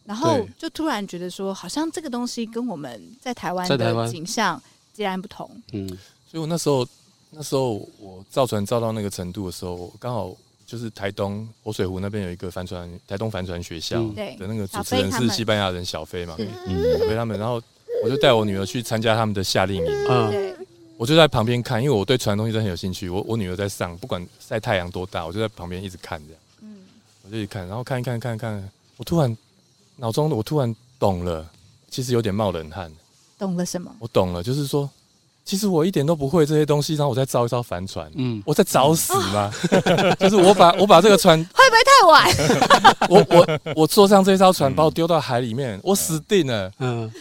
[0.03, 4.59] 然后就突然觉得说，好像这个东西跟我们在台湾的景象
[4.93, 5.47] 截然不同。
[5.73, 5.87] 嗯，
[6.27, 6.83] 所以我那时候。
[7.35, 17.61] 那时候我造船造到那个程度的时候，刚好就是台东活水湖那边有一个帆船，台东帆船学校的那个主持人是西班牙人小飞嘛，嗯，小飞他们，然后
[18.03, 20.55] 我就带我女儿去参加他们的夏令营，嗯，
[20.97, 26.77] 我就在旁边看，因为我对船的东西真的很有兴趣，我我女儿在上，不管晒太阳多大，我就在旁边一直看这样，嗯，
[27.25, 29.35] 我就一直看，然后看一看看一看，我突然
[29.97, 31.49] 脑中我突然懂了，
[31.89, 32.91] 其实有点冒冷汗，
[33.37, 33.93] 懂了什么？
[33.99, 34.89] 我懂了，就是说。
[35.45, 39.51] 其实我一点都不会这些东西，然后我再造一艘帆船，嗯，我在找死吗？
[40.19, 43.07] 就是我把我把这个船 会不会太晚？
[43.09, 46.71] 我我我坐上这艘船，把我丢到海里面，我死定了。
[46.79, 47.11] 嗯。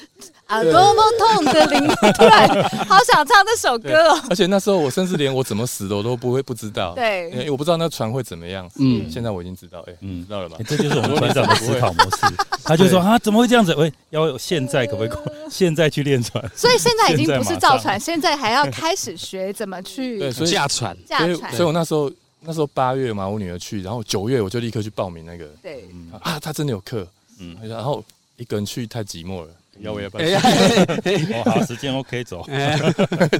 [0.53, 2.47] 啊，多么痛的铃，突然
[2.87, 4.23] 好想唱这首歌哦。
[4.29, 6.95] 而且那时候我甚至连我怎么死的我都不会不知道。
[6.95, 8.71] 对，因为我不知道那船会怎么样。
[8.79, 10.59] 嗯，现在我已经知道，哎，嗯，知道了吧？
[10.69, 12.27] 这就是我们船长的思考模式。
[12.65, 13.75] 他就说啊，怎么会这样子？
[13.77, 15.51] 喂，要现在可不可以？
[15.51, 16.45] 现在去练船？
[16.55, 20.95] 所以现在已经不是造船，现在还要开始学怎么去驾船。
[21.07, 21.51] 驾船。
[21.53, 25.47] 所以我那时候那时候八月嘛，我女儿去，然后九月我就立刻去报名那个。
[25.63, 25.89] 对。
[26.21, 27.09] 啊，她真的有课。
[27.41, 27.57] 嗯。
[27.67, 28.05] 然后
[28.37, 29.49] 一个人去太寂寞了。
[29.83, 32.45] 要我也不要，哦，好，时间 OK 走。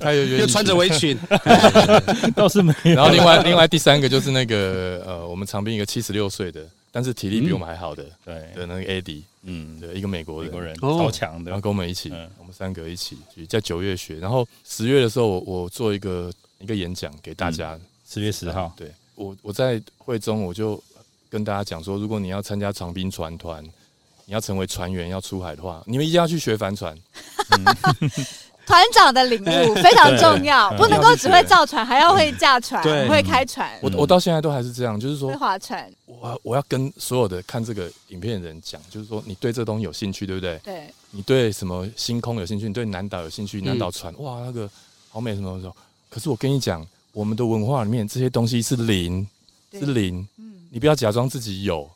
[0.01, 1.17] 他又又穿着围裙，
[2.35, 2.95] 倒是没有。
[2.95, 8.35] 然后另外另外第三个就是那个呃，我们长滨一个七十六岁的，但是体力比我们还好的，对。
[8.55, 17.79] 的那个 Eddie，嗯，对，一个美国美国人，超强的，然后跟我们一起，我们三个一起去在九月学，然后十月的时候我我做一个一个演讲给大家，
[18.09, 18.91] 十月十号，对。
[19.15, 20.83] 我我在会中我就
[21.31, 23.65] 跟大家讲说，如果你要参加长滨船团。
[24.33, 26.97] 你要成为船员，要出海的话，你们一定要去学帆船。
[28.65, 33.69] 团长的领悟非常重要，不能够只会造船，还要会驾船，会开船。
[33.83, 35.93] 我我到现在都还是这样，就是说会划船。
[36.07, 40.59] 我我要跟所有的看这个影片的人讲，就是说你对这东西有兴趣，对不对？
[40.65, 40.87] 对。
[41.11, 44.67] 你对什么星空有兴趣，你对南岛有兴趣，南岛船、嗯、哇，那个
[45.11, 45.77] 好美什么什么。
[46.09, 49.29] 可是我跟你讲，我们的文化里面这些东西是零，
[49.73, 50.27] 是零。
[50.39, 51.91] 嗯，你不要假装自己有，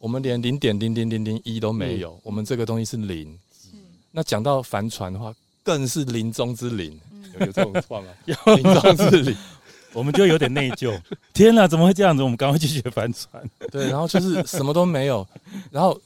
[0.00, 3.38] 我们连零点零零零零一都没有，嗯、我们这个东西是零。
[3.52, 3.68] 是。
[4.10, 5.32] 那讲到帆船的话，
[5.62, 6.98] 更是零中之零。
[7.12, 8.08] 嗯、有有这种话吗？
[8.56, 9.36] 零中之零。
[9.92, 10.98] 我们就有点内疚，
[11.34, 12.22] 天哪，怎么会这样子？
[12.22, 13.42] 我们赶快去学帆船。
[13.70, 15.26] 对，然后就是什么都没有，
[15.70, 16.00] 然后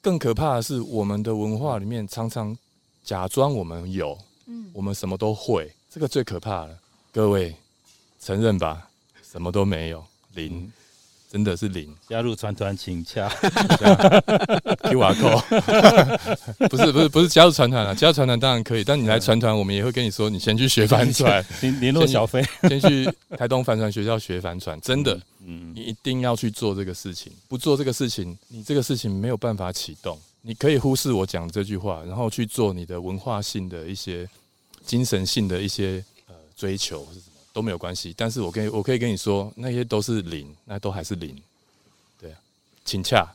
[0.00, 2.56] 更可怕的是，我们的文化里面常常
[3.04, 6.76] 假装我们有，嗯，我们什么都会，这个最可怕了。
[7.12, 7.54] 各位
[8.18, 8.88] 承认吧，
[9.22, 10.02] 什么都没有，
[10.34, 10.72] 零。
[11.32, 13.26] 真的是零，加入船团请洽
[14.84, 30.20] QR code， 不是不是不是加入船团啊，加入船团当然可以，但你来船团，我们也会跟你说，你先去学帆船， 联联络小飞，先去台东帆船学校学帆船，真的，嗯，你一定要去做这个事情，不做这个事情，你这个事情没有办法启动。
[30.42, 34.28] 你可以忽视我讲这句话，然后去做你的文化性的一些、
[34.84, 37.08] 精神性的一些呃追求。
[37.52, 41.40] 都没有关系，但是我跟我可以跟你说，那些都是零，那都还是零，
[42.20, 42.38] 对啊，
[42.84, 43.26] 请洽。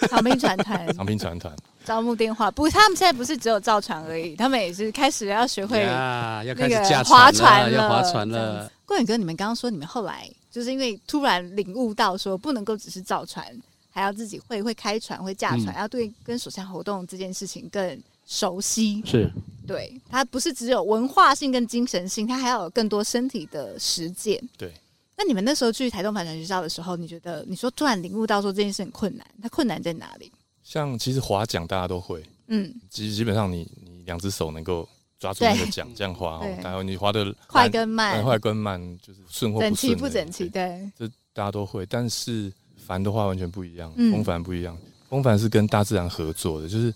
[0.10, 1.54] 长滨船团，长滨船团。
[1.84, 2.50] 招募电话。
[2.50, 8.68] 不，他们现在不是只有造船而已，他们也是开始要学会要开始驾划船了，要划船了。
[8.84, 13.46] 冠宇哥，你们刚刚说你们后来就是因为突然领悟到说，不能够只是造船，
[13.92, 19.02] 还要自己会会开船、会驾船，嗯、要对跟水上活动这件事情更熟悉。
[19.06, 19.30] 是。
[19.66, 24.40] 对，它不是只有文化性跟精神性，它还要有更多身体的实践。
[24.56, 24.72] 对，
[25.16, 30.30] 那你们那时候去台东帆船学校的时候，你觉得你说突然领悟到说这件事很困难，它困难在哪里？
[30.62, 41.84] 像其实划桨大家都会，嗯，基基本上你你两只手能够抓住那个桨这样划，然后你划的快跟慢，快跟慢就是顺或不，整齐不整齐，对，这大家都会。
[41.86, 46.94] 但是帆的话完全不一样，风帆不一样，风帆是跟大自然合作的，就是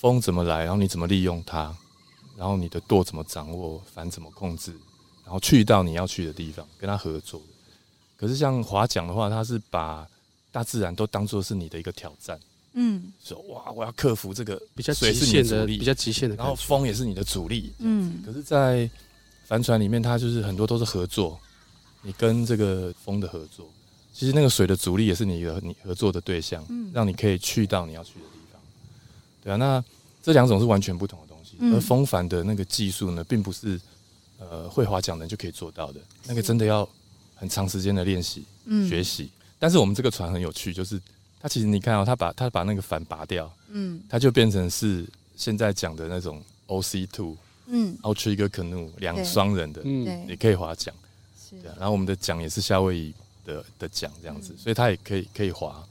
[0.00, 1.76] 风怎么来，然后你怎么利用它。
[2.36, 4.72] 然后你的舵怎么掌握，帆怎么控制，
[5.24, 7.38] 然后去到你要去的地方，跟它合作。
[8.16, 10.08] 可是像划桨的话，它是把
[10.50, 12.40] 大自然都当做是你的一个挑战。
[12.72, 17.70] 嗯，说哇，我要克服这个比较极限的力，比较极限的，然后风也是你的主力。
[17.78, 18.88] 嗯，可是，在
[19.44, 21.38] 帆船里面，它就是很多都是合作，
[22.00, 23.68] 你跟这个风的合作，
[24.14, 28.39] 其实那个水的阻力也是你的你合作的对象，嗯，让你可以去到你要去的地方。
[29.42, 29.82] 对啊，那
[30.22, 31.56] 这两种是完全不同的东西。
[31.74, 33.80] 而风帆的那个技术呢，并不是
[34.38, 36.88] 呃会划桨的人就可以做到的，那个真的要
[37.34, 39.30] 很长时间的练习、嗯、学习。
[39.58, 41.00] 但是我们这个船很有趣，就是
[41.40, 50.94] 它其实你看哦，它把它把那个帆拔掉，嗯，它就变成是现在讲的那种 OC two，嗯，Outrigger Canoe 两双人的，嗯，也可以划桨，
[51.50, 51.76] 对啊。
[51.78, 55.86] 然后我们的桨也是夏威夷的的桨这样子，所以它也可以可以划，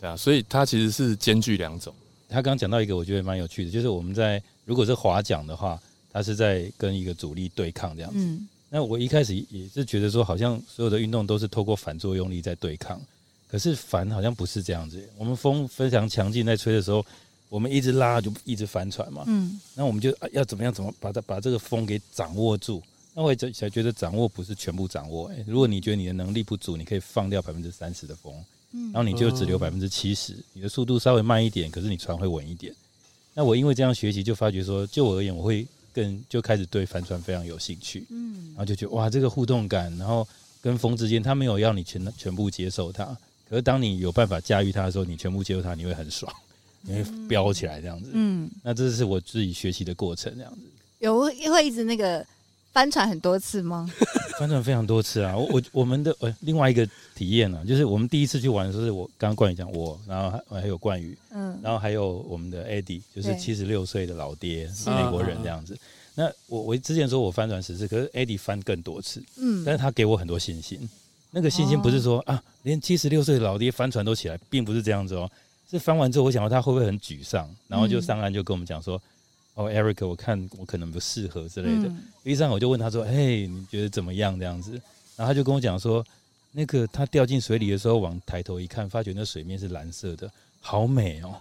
[0.00, 0.16] 对啊。
[0.16, 1.94] 所以它其实是兼具两种。
[2.34, 4.42] 他刚刚讲到一个我觉得蛮有趣的，就是我们在。
[4.66, 5.78] 如果是划桨的话，
[6.10, 8.18] 它是在跟一个阻力对抗这样子。
[8.18, 12.98] 嗯、那我一开始也是觉得说，好像所有的运动都是透过反作用力在对抗。
[13.46, 15.06] 可是帆好像不是这样子。
[15.18, 17.04] 我们风非常强劲，在吹的时候，
[17.50, 19.24] 我们一直拉就一直翻船嘛。
[19.26, 19.60] 嗯。
[19.74, 20.72] 那我们就要怎么样？
[20.72, 22.82] 怎么把它把这个风给掌握住？
[23.12, 25.26] 那我才觉得掌握不是全部掌握。
[25.28, 28.32] 哎，如果你觉得你的能力不足，你可以放掉百分之三十的风，
[28.92, 32.74] 然后你就只留百分之七十，你的速度稍微慢一点，可是你船会稳一点。
[33.32, 38.04] 那我因为这样学习，就发觉说，就我而言，我会更就开始对帆船非常有兴趣。
[38.10, 40.26] 嗯，然后就觉得哇，这个互动感，然后
[40.60, 43.04] 跟风之间，它没有要你全全部接受它，
[43.48, 46.32] 可是当你有办法驾驭它的时候，你全部接受它，你会很爽，
[46.82, 48.10] 你会飙起来这样子。
[48.12, 50.60] 嗯，那这是我自己学习的过程，这样子。
[50.98, 52.26] 有会一直那个。
[52.74, 53.88] 帆船很多次吗？
[54.36, 55.36] 翻船非常多次啊！
[55.36, 56.84] 我我我们的呃另外一个
[57.14, 65.78] 体验呢、啊，就是我们第一次去玩的时候，是我刚刚冠宇讲我，然后还还有冠宇，嗯，然后还有我们的 Eddie，就是七十六岁的老爹，是美国人这样子。
[66.16, 70.88] 那我我之前说我翻船十次，可是 Eddie 翻更多次，嗯，但是他给我很多信心。
[71.30, 75.30] 那个信心不是说、哦、啊，连七十六岁的老爹翻船都起来，并不是这样子哦。
[75.70, 79.00] 是翻完之后，我想到他会不会很沮丧，然后就上岸就跟我们讲说。
[79.54, 81.90] 哦，Eric，我看我可能不适合之类的。
[82.24, 84.72] 一上、嗯、我就问他说：“嘿，你觉得怎么样？”这样子，
[85.16, 86.04] 然后他就跟我讲说
[86.50, 91.34] ：“那个他掉进水里的时候，往抬头一看，发觉那水面是蓝色的，好美哦。”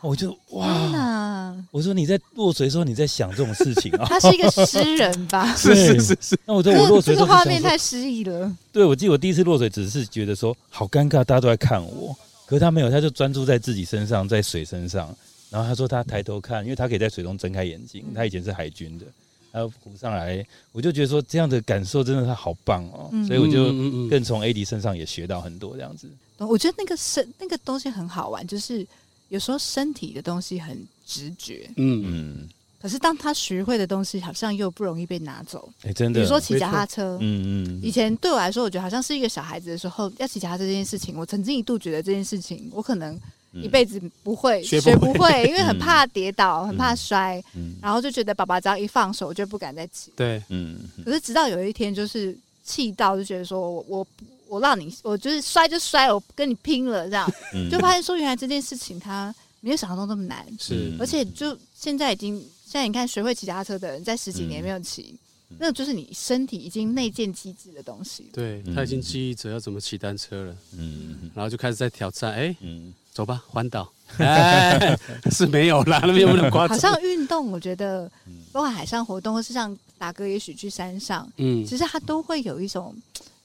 [0.00, 4.06] 我就哇，我说你在落水的时候你在想这种事情啊？
[4.08, 5.52] 他是一个诗人吧？
[5.58, 6.38] 是是是是。
[6.44, 8.56] 那我说我落水的时候这个画面太诗意了。
[8.70, 12.16] 对，我记得我第一次落水，只是觉得说好尴尬，大家都在看我，
[12.46, 15.12] 可是他没有，他就专注在自己身上，在水身上。
[15.50, 18.04] 然后他说他抬头看，因为他可以在水中睁开眼睛。
[18.14, 19.06] 他以前是海军的，
[19.52, 23.72] 他浮上来，我就觉得说这样的感受真的他好棒哦，所以我就
[24.08, 26.08] 更从 AD 身上也学到很多这样子。
[26.38, 28.86] 我觉得那个身那个东西很好玩，就是
[29.28, 32.48] 有时候身体的东西很直觉，嗯嗯。
[32.80, 35.68] 可是当他学会的东西，好像又不容易被拿走。
[35.82, 37.80] 哎，真的，比如说骑脚踏车，嗯嗯。
[37.82, 43.18] 以前对我来说，我觉得好像是一个小孩子的时候要骑脚踏车这件事情，我曾经一度觉得这件事情，我可能
[43.52, 47.42] 一辈子不会学不会， 因为很怕跌倒，很怕摔，
[47.80, 50.12] 然后就觉得爸爸只要一放手，我就不敢再骑。
[50.16, 50.80] 对，嗯。
[51.04, 54.06] 可是直到有一天，就是气到就觉得说我我
[54.48, 57.30] 我让你，我就是摔就摔，我跟你拼了这样，
[57.70, 62.44] 就发现说原来这件事情它没有想象中那么难，是，而且就现在已经。
[62.70, 65.18] 现在你看，学会骑脚踏车的人，在十几年没有骑，嗯、
[65.58, 68.28] 那就是你身体已经内建机制的东西。
[68.32, 70.56] 对，他已经记忆着要怎么骑单车了。
[70.76, 72.32] 嗯，然后就开始在挑战。
[72.32, 73.90] 哎、欸，嗯，走吧，环岛。
[74.18, 74.98] 哎，
[75.30, 76.76] 是没有啦，那边有没有夸张？
[76.76, 78.10] 好像运动，我觉得，
[78.52, 82.94] 包括海上活动，或是像达哥，也许去山上，嗯，其实他都会有一种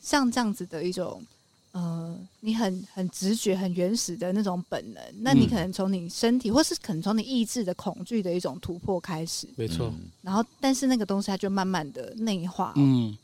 [0.01, 1.21] 像这样子的一种。
[1.73, 9.91] 呃，你很很直觉、很原始的那种本能，那你可能从你身体，嗯、或是可能从你意志的恐惧的一种突破开始，没错。
[10.21, 12.73] 然后，但是那个东西它就慢慢的内化。
[12.75, 13.17] 嗯，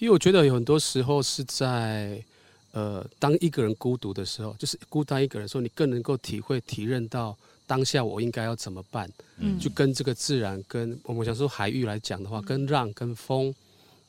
[0.00, 2.20] 因为我觉得有很多时候是在
[2.72, 7.36] 呃，当一个人孤独的时候，就是孤单一个人的时候，你更能够体会、体认到
[7.68, 9.08] 当下我应该要怎么办。
[9.38, 13.54] 嗯，就跟这个自然，跟我们想说海域来讲的话，嗯、跟浪、跟风。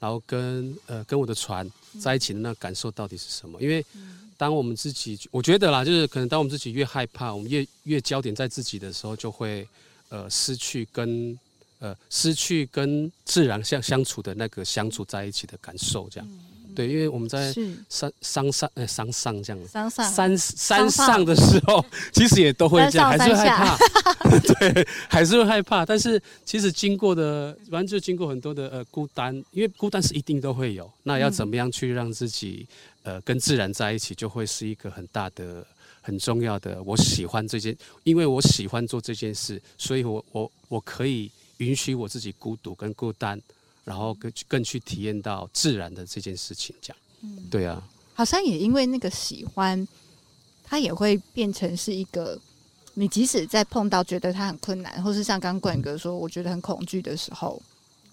[0.03, 1.65] 然后跟呃跟我的船
[1.97, 3.61] 在一起的那感受到底是什么？
[3.61, 3.85] 因为
[4.35, 9.65] 当我们自己，我觉得啦，就是可能当我们自己越害怕，我们越越焦点在自己的时候，就会
[10.09, 11.39] 呃失去跟
[11.79, 16.29] 呃失去跟自然相相处的那个相处在一起的感受，这样。
[16.75, 17.53] 对，因为我们在
[17.89, 23.77] 山山上呃山上这样，山上山山上的时候，其实也都会这样，还是会害怕，
[24.39, 25.85] 对，还是会害怕。
[25.85, 30.89] 但是其实经过的，反正就经过很多的呃孤单，因为孤单是一定都会有。
[31.03, 32.67] 那要怎么样去让自己
[33.03, 35.65] 呃跟自然在一起，就会是一个很大的、
[36.01, 36.81] 很重要的。
[36.83, 43.39] 我喜欢这件，因为我喜欢做这件事，所以我我我可以允许我自己孤独跟孤单。
[43.83, 47.81] 然后更更去体验到自然的这件事情，这样，嗯，对啊，
[48.13, 49.87] 好像也因为那个喜欢，
[50.63, 52.39] 它也会变成是一个，
[52.93, 57.61] 你即使在碰到觉得它很困难，或是像刚刚冠哥说，我觉得很恐惧的时候，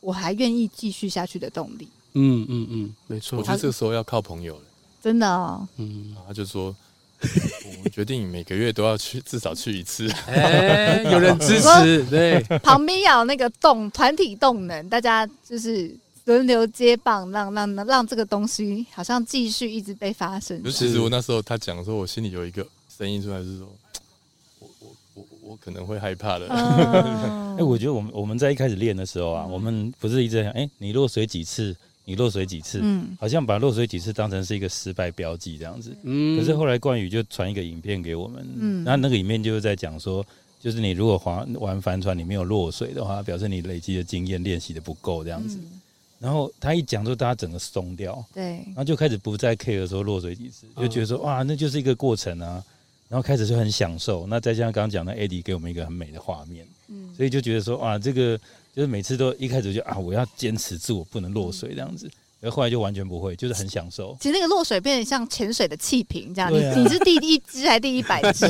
[0.00, 1.88] 我还愿意继续下去的动力。
[2.14, 4.64] 嗯嗯嗯，没错，我觉得这个时候要靠朋友了，
[5.00, 6.74] 真的哦，嗯，他就说。
[7.84, 10.08] 我决定每个月都要去，至少去一次。
[10.26, 12.40] 哎，有人支持，对。
[12.60, 20.62] 旁边要有那个动团体动能，大家就是轮流接棒，让让让这个东西好像继续一直被发生。
[20.62, 23.68] 就其实我那时候他讲说，我心里有一个声音出来，是说，
[24.58, 26.48] 我我我我可能会害怕的。
[27.58, 31.76] 哎，我觉得我们我们在一开始练的时候啊，我们不是一直在想，哎，你落水几次？
[32.10, 32.80] 你落水几次？
[32.82, 35.96] 嗯，好像把落水几次当成是一个失败标记这样子。
[36.02, 40.26] 嗯，可是后来冠宇就传一个影片给我们，嗯，然后那个影片就是在讲说，
[40.60, 45.56] 就是你如果划玩帆船你没有落水的话，表示你累积的经验练习的不够这样子。
[45.62, 45.80] 嗯，
[46.18, 52.60] 然后他一讲，就大家整个松掉，对，然后就开始不再 care 说落水几次，就觉得说哇，那就是一个过程啊。
[53.08, 54.26] 然后开始就很享受。
[54.26, 58.36] 那再加上刚刚讲的 Eddie 给我们一个很美的画面，嗯，所以就觉得说哇，这个。
[58.80, 62.10] 就是每次都一开始就啊，我要坚持住，我不能落水这样子。
[62.40, 64.16] 然后后来就完全不会，就是很享受。
[64.18, 68.46] 其实那个落水变得像潜水的气瓶这样，你、啊、你是第一只还是第一百支？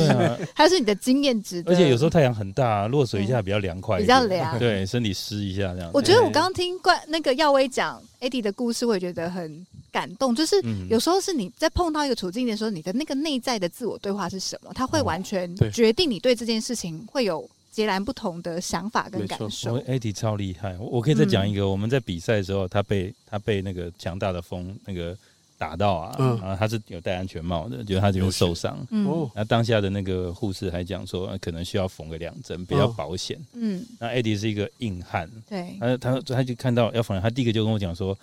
[0.55, 1.61] 还是你的经验值？
[1.65, 5.91] 而且有时候太阳很大，落水一下比较凉快，比较凉，对，身体湿一下这样。
[5.93, 10.33] 我觉得我刚刚听怪那个耀威讲 Eddie 的故事，我也觉得很感动。
[10.33, 10.55] 就是
[10.89, 14.71] 有时候是你在碰到一个处境的时候，你的那个内在的自我对话是什么？
[14.73, 17.45] 它会完全决定你对这件事情会有。
[17.71, 19.73] 截然不同的想法跟感受。
[19.73, 21.67] 我 Eddie 超厉害，我可以再讲一个。
[21.67, 25.17] 我们在比赛的时候，他被他被那个强大的风那个
[25.57, 28.77] 打到啊，然后他是有戴安全帽的，觉得他就是受伤。
[29.07, 33.39] 哦，那当下的那个护士还讲说，可能需要缝个两针比较保险。
[33.53, 38.17] 嗯，那 Eddie 是一个硬汉，对，他他他就看到要缝，他第一个就跟我讲说，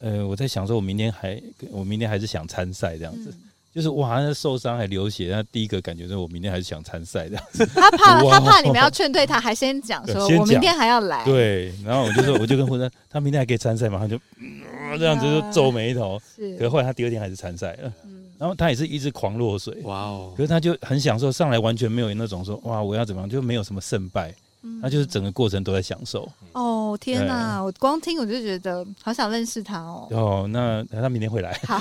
[0.00, 3.32] 呃，我在想说，我明天还我明天还是想参赛这样子。
[3.72, 7.64] 就是哇，那受伤还流血，那第一个感觉是我明天还是想参赛这样子。
[7.66, 11.24] 他怕 他怕你们要劝退他，还先讲 说，我明天还要来。
[11.24, 13.98] 对，然后我就说，我就跟护士说， 他明天还可以参赛嘛？
[13.98, 16.20] 他就、嗯、这样子就皱眉头。
[16.36, 17.92] 是，可是后来他第二天还是参赛了。
[18.04, 19.76] 嗯，然后他也是一直狂落水。
[19.84, 20.32] 哇哦！
[20.36, 24.34] 可是他就很享受，上来完全没有那种说哇我要怎么样，就没有什么胜败。
[24.82, 26.30] 他就是整个过程都在享受。
[26.52, 27.62] 哦天哪！
[27.62, 30.08] 我光听我就觉得好想认识他哦。
[30.10, 31.52] 哦，那他明天会来。
[31.64, 31.80] 好，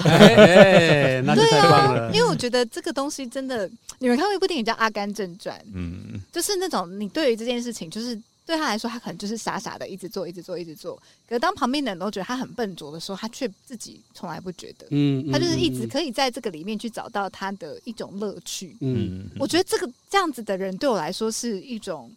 [1.25, 2.11] 那就太棒了。
[2.13, 10.95] 因为我觉得这个东西真的，你们看过一部电影叫《阿甘正传》，嗯，就是那种你对于这件事情，就是对他来说，他可能就是傻傻的一直做，一直做，一直做。
[11.27, 14.87] 可是当旁边的人都觉得他很笨拙的时候，他却自己从来不觉得。
[14.91, 18.77] 嗯，他就是一直可以在这个里面去找到他的一种乐趣。
[18.81, 22.11] 嗯，我觉得这个这样子的人对我来说是一种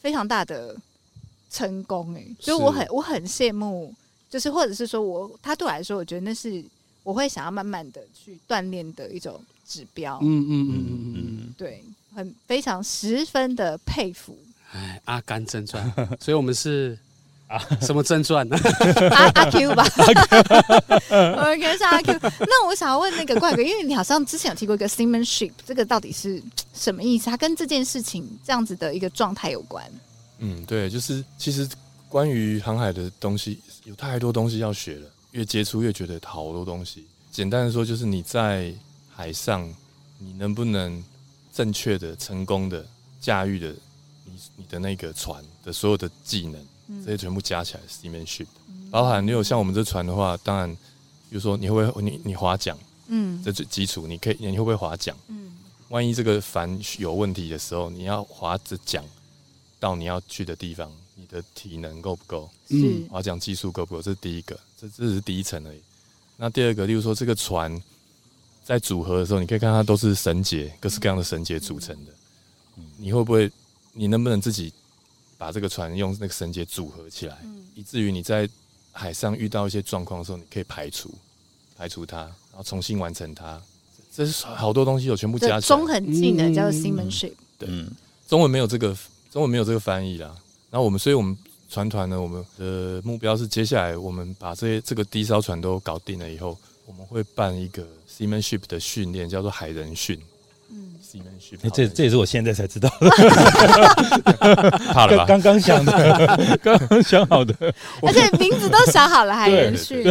[0.00, 0.76] 非常大的
[1.50, 2.14] 成功。
[2.14, 3.94] 哎，所以我很我很羡慕，
[4.28, 6.64] 就是或者是说我他对我来说，我觉得那是
[7.02, 10.18] 我会想要慢慢的去锻炼的一种指标。
[10.22, 11.84] 嗯嗯嗯嗯嗯，对，
[12.14, 14.38] 很非常十分的佩服。
[14.72, 15.90] 哎，《阿甘正传》，
[16.20, 16.96] 所以我们是
[17.50, 18.56] 啊， 什么真传呢？
[19.10, 19.84] 阿阿 Q 吧，
[21.10, 22.16] 我们应该是阿 Q。
[22.38, 26.40] 那我想要问那个怪哥，因为你好像之前有提过一个 seamanship，这个到底是
[26.72, 27.28] 什么意思？
[27.28, 29.84] 它跟这件事情这样子的一个状态有关？
[30.38, 31.68] 嗯，对，就是其实
[32.08, 37.04] 关于航海的东西有太多东西要学了，越接触越觉得好多东西。
[37.32, 38.72] 简单的说，就是你在
[39.12, 39.68] 海上，
[40.18, 41.02] 你能不能
[41.52, 42.86] 正确的、成功的
[43.20, 43.74] 驾驭的。
[44.24, 46.68] 你你的那个船的所有的技能，嗯、
[47.04, 48.46] 这些全部加起来，seamanship，
[48.90, 50.68] 包含你有像我们这船的话，当然，
[51.28, 52.76] 比如说你会不会你你划桨，
[53.08, 55.14] 嗯，这最基础，你可以你会不会划桨？
[55.28, 55.52] 嗯，
[55.88, 59.04] 万一这个帆有问题的时候，你要划着桨
[59.78, 62.50] 到你要去的地方，你的体能够不够？
[62.68, 64.02] 嗯，划桨技术够不够？
[64.02, 65.80] 这是第一个，这这是第一层而已。
[66.36, 67.80] 那第二个，例如说这个船
[68.64, 72.12] 在组合的时候，你可以看它都是绳结，各式各样的绳结组成的，
[72.76, 73.50] 嗯，你会不会？
[73.92, 74.72] 你能不能自己
[75.40, 78.46] 把这个船用那个绳结组合起来，嗯、以至于你在
[78.92, 81.10] 海上遇到一些状况的时候，你可以排除
[81.78, 83.58] 排除它，然后重新完成它。
[84.14, 85.60] 这是好多东西，有全部加起来。
[85.60, 87.32] 综合技能叫做 seamanship。
[87.58, 87.66] 对，
[88.28, 88.94] 中文没有这个，
[89.30, 90.26] 中文没有这个翻译啦。
[90.70, 91.34] 然后我们，所以我们
[91.70, 100.20] 船团呢，我们的目标是接下来我们把这些这个第一艘船都搞定了以后，我们会办一个 seamanship 的训练，叫做海人训。
[101.18, 103.10] 欸、这这也是我现在才知道的，
[104.92, 105.24] 怕了吧？
[105.26, 105.92] 刚刚想的，
[106.62, 107.54] 刚刚想好的，
[108.02, 110.04] 而且名字都想好了，海人训。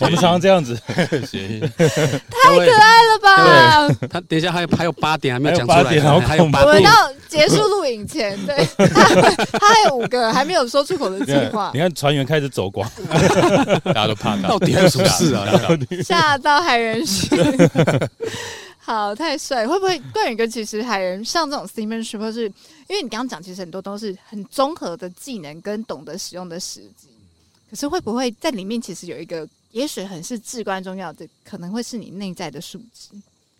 [0.00, 3.88] 我们常常这样子，太可爱了吧？
[4.10, 5.82] 他等一下还有还有八点还没有讲出来，
[6.20, 6.90] 还有八点，我们到
[7.28, 9.04] 结束录影前，对，他
[9.58, 11.70] 他还有五个还没有说出口的计划。
[11.74, 12.88] 你看船员开始走光，
[13.84, 15.46] 大家都怕他，到底是什么事啊？
[16.04, 17.38] 吓到海人训。
[18.86, 19.66] 好，太帅！
[19.66, 22.44] 会不会 冠宇哥其实海人像这种 seamanship，或是
[22.88, 27.08] 因为你刚刚讲，其实很多都是很综合的技能跟懂得使用的时机。
[27.68, 33.08] 可是会不会在里面其实有一个，也许很是至关重要的，可能会是你内在的素质，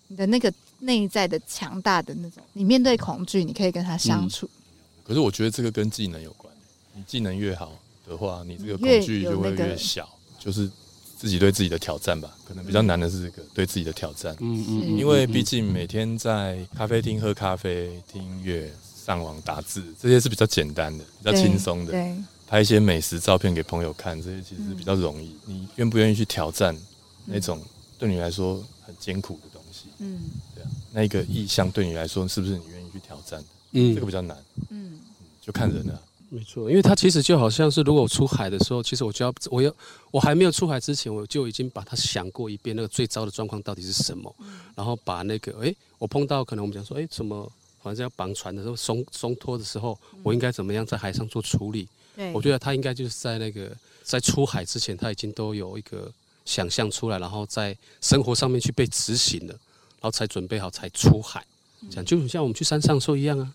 [0.07, 2.41] 你的那个内在的强大的那种。
[2.53, 4.47] 你面对恐惧，你可以跟他相处。
[4.47, 4.63] 嗯。
[5.09, 6.55] 可是我觉得这个跟技能有关，
[6.95, 7.73] 你技能越好
[8.09, 10.09] 的话，你这个恐惧就会越小，
[10.39, 10.71] 就是。
[11.17, 14.37] 自己对自己的挑战吧，可能比较难的是这个对自己的挑战。
[14.41, 18.71] 嗯嗯，因为毕竟每天在咖啡厅喝咖啡、听音乐、
[19.05, 21.93] 上网打字，这些是比较简单的、比较轻松的。
[21.93, 22.15] 对，
[22.47, 25.35] 拍一些美食照片给朋友看，这些其实是比较容易。
[25.47, 26.77] 你愿不愿意去挑战
[27.25, 27.63] 那种
[27.99, 29.87] 对你来说很艰苦的东西？
[29.99, 30.21] 嗯，
[30.55, 33.47] 对啊，那一个意向对你来说是不是你愿意去挑战的？
[33.73, 34.37] 嗯，这个比较难。
[34.69, 35.01] 嗯，
[35.41, 36.03] 就看人了。
[36.29, 39.73] 没错，因为他其实就好像是，如果我出海的时候，其实我就要，我要，
[40.11, 44.35] 我还没有出海之前，我就已经把它想过一遍，那个最糟的状况到底是什么，
[44.75, 47.51] 然后把那个，哎，我碰到可能我们讲说，哎，怎么，
[47.81, 51.87] 反正要绑船的时候，松松脱的时候，我应该怎么样在海上做处理？
[52.17, 53.71] 对，我觉得他应该就是在那个
[54.03, 56.11] 在出海之前，他已经都有一个
[56.45, 61.47] 想象出来，然后在生活上面去被执行了，然后才准备好才出海，
[61.89, 63.55] 这样就像我们去山上说一样啊。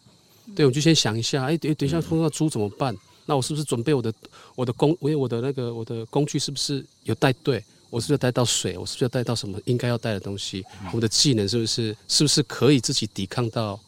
[0.55, 2.95] 对，我就先想一下，哎，等等一下碰到猪怎么办？
[3.25, 4.13] 那我是不是准备我的
[4.55, 7.63] 我的工，我有我的那个我的工具是不是有带对？
[7.89, 8.77] 我是不是要带到水？
[8.77, 10.63] 我是不是要带到什么应该要带的东西？
[10.93, 13.79] 我的技能是不是是不是可以自己抵抗到，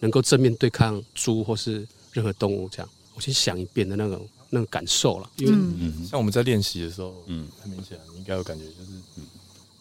[0.00, 2.68] 能够正面对抗猪或是任何动物？
[2.68, 5.30] 这样，我先想一遍的那种那种感受了。
[5.36, 9.26] 因为嗯，像我们在练习的时候，嗯，很明显你应该有感觉，就是嗯，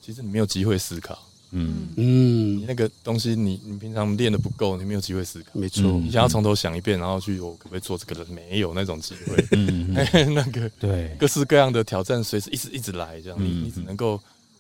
[0.02, 1.20] 其实你没有机会思考。
[1.52, 1.88] 嗯。
[1.96, 5.52] 嗯，你那个东西你，你你平常练的不够，你没有机会思考。
[5.54, 9.46] 没错，你想要从头想一遍，然后去我可不可以做这个的，没有那种机会。
[9.52, 9.94] 嗯，
[10.34, 14.20] 那个对，各式各样的挑战随时一直一直来，这样你你只能够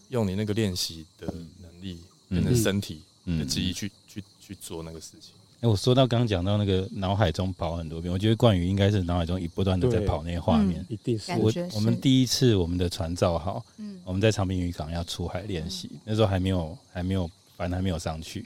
[0.09, 1.27] 用你那个练习的
[1.61, 5.31] 能力，跟身体的记忆去去去做那个事情。
[5.65, 10.85] 哎，我说到刚刚讲到那个脑海中跑很多遍，我觉得冠宇应该是脑海中一不断的在跑那些画面。
[10.87, 18.41] 一定是我我们第一次我们的船造好，嗯，我们在长滨渔港要出海练习，那时候还没有还没有反正还没有上去，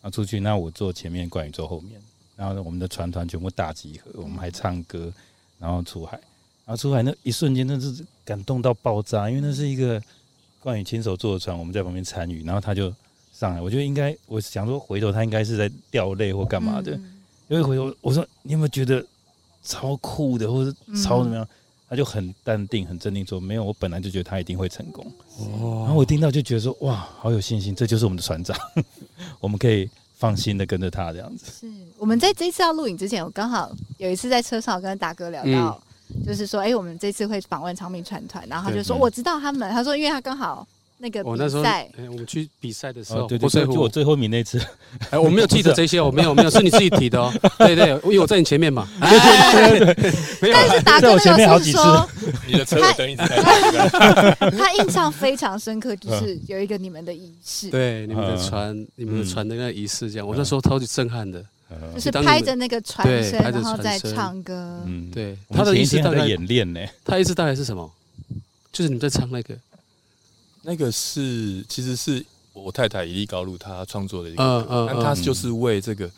[0.00, 2.00] 然后出去，那我坐前面，冠宇坐后面，
[2.34, 5.12] 然后我们的船团全部大集合，我们还唱歌，
[5.58, 6.18] 然后出海，
[6.64, 10.02] 然后出海那一瞬间，那是感动到爆炸，因为那是一个
[10.60, 12.90] 冠宇亲手做的船，我们在旁边参与，然后他就。
[13.36, 16.92] 上来，我觉得应该，我想说回头他应该是在掉泪或干嘛的，
[17.48, 19.04] 因为回头我说你有没有觉得
[19.64, 20.72] 超酷的，或者
[21.02, 21.48] 超怎么样，
[21.88, 25.04] 他就很淡定、很镇定说：“没有，我本来就觉得他一定会成功。”
[25.38, 28.56] 哦，然后我听到就觉得说：“哇，好有信心，这就是我们的船长，
[29.40, 35.82] 我们可以放心的跟着他这样子。”是我们在这次要录影之前，我刚好有一次在车上跟达哥聊到，
[36.24, 40.66] 就是说：“哎，我们这次会访问长命船团。”然后他就说：“我知道他们。”他说：“因为他刚好。”
[41.04, 44.58] 那个比赛，我们去比赛的时候，对对，就我最后一名那次，
[45.10, 47.30] 哎，我没有记得这些，我没有没有，是你自己提的哦。
[47.60, 48.88] 对对，因为我在你前面嘛。
[48.98, 52.08] 但是达哥那个是说，
[52.46, 53.36] 你的车尾灯一直开。
[54.50, 61.44] 他印象非常深刻，就是有一个你们的仪式，对，你们的船，你们的船的那个仪式，这样，我那时候超级震撼的，
[61.94, 64.80] 就是拍着那个船身，然后再唱歌。
[64.86, 67.92] 嗯，对，他的仪式大概演练呢，他意思大概是什么？
[68.72, 69.54] 就是你们在唱那个。
[70.64, 76.10] 那个是，其实是我太太伊利高露她创作的一个歌，嗯嗯，但她就是为这个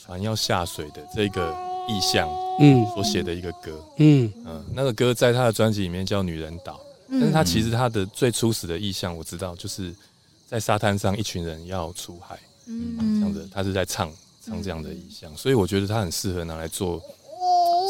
[0.00, 1.52] 船要下水的这个
[1.88, 2.28] 意象，
[2.60, 4.32] 嗯，所写的一个歌，嗯。
[4.46, 6.74] 嗯，那个歌在她的专辑里面叫《女人岛》，
[7.10, 9.92] 但是她其实她的最初始的意象我知道，就是
[10.46, 14.12] 在沙滩上一群人要出海，嗯，这样子，她是在唱
[14.44, 17.02] 唱这样的意象，所以我觉得她很适合拿来做。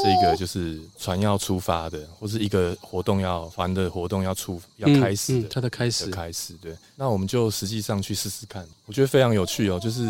[0.02, 6.72] 这个就是船要出发的，或是一个活动要船的活动要出要开始的，它的开始开始对。
[6.96, 10.08] 那我们就实际上去试试看，我觉得非常有趣哦，就是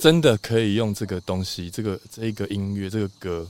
[0.00, 3.46] 真的可以用这个东西，这个这个音乐，这个歌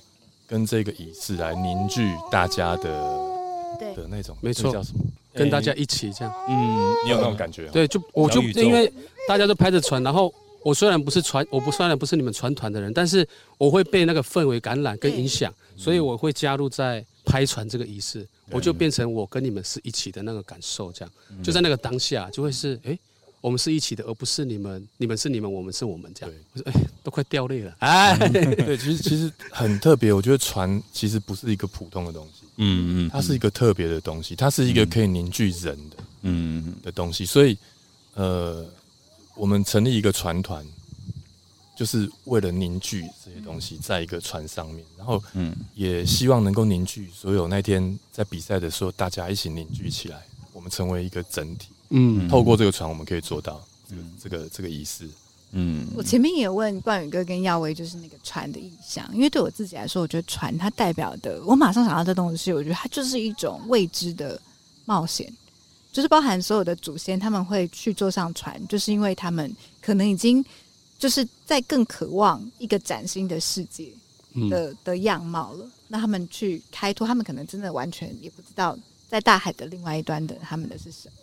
[0.47, 2.85] 跟这个仪式来凝聚大家的
[3.79, 5.05] 的那种，没错，叫什么？
[5.35, 7.69] 跟大家一起这样，嗯，你有那种感觉？
[7.69, 8.91] 对，就我就因为
[9.29, 10.33] 大家都拍着船，然后。
[10.67, 13.25] 我虽然不是传，我不虽然不是你们传团的人，但是
[13.57, 22.99] 我会被那个氛围感染跟影响，所以我会加入在拍船这个仪式，我就变成我跟你们是一起的那个感受，这样就在那个当下就会是哎、欸，
[23.41, 26.37] 我们是一起的，而不是你们，你们是你们，我们是我们这样。
[26.55, 27.73] 我说哎、欸，都快掉泪了。
[27.79, 37.57] 哎， 对，其实其实很特别，我觉得船其实不是一个普通的东西，嗯嗯，它是一个特别的东西，它是一个可以凝聚人的，嗯的东西，所以
[38.15, 38.67] 呃。
[39.37, 40.65] 我们成立一个船团，
[41.77, 50.23] 就是为了凝聚这些东西在一个船上面，然后，嗯，也希望能够凝聚所有那天在比赛的时候，大家一起凝聚起来，
[50.53, 51.69] 我们成为一个整体。
[51.91, 55.07] 嗯，透过这个船，我们可以做到这个这个这个仪式。
[55.53, 64.41] 嗯，我前面也问冠宇哥跟耀威，就是那个船的意象，因为对我自己来说，我觉得船它代表的，我马上想到这东西，我觉得它就是一种未知的
[64.87, 65.33] 冒险。
[65.97, 70.45] 就是包含所有的祖先，他们会去坐上船，就是因为他们可能已经
[70.99, 73.91] 就是在更渴望一个崭新的世界
[74.51, 75.67] 的的样貌了。
[75.89, 78.79] 那他们去开拓，他们可能真的完全也不知道
[79.09, 81.15] 在大海的另外一端的他们的是什么，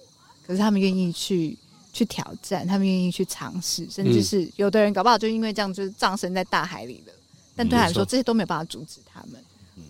[0.47, 1.55] 可是他们愿意去
[1.93, 7.13] 去挑战，他们愿意去尝试，甚至是有的人搞不好就因为这样就是葬身在大海里了。
[7.55, 9.39] 但对他来说，这些都没有办法阻止他们。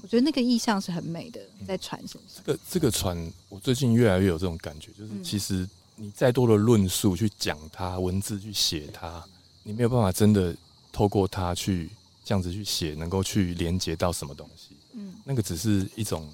[0.01, 2.43] 我觉得那个意象是很美的，在船身上。
[2.45, 9.23] 这个这个船，我最近越来越有这种感觉，就是其实你再多的论述去讲它，文字去写它，
[9.63, 10.55] 你没有办法真的
[10.91, 11.89] 透过它去
[12.23, 14.75] 这样子去写，能够去连接到什么东西。
[14.93, 16.29] 嗯，那个只是一种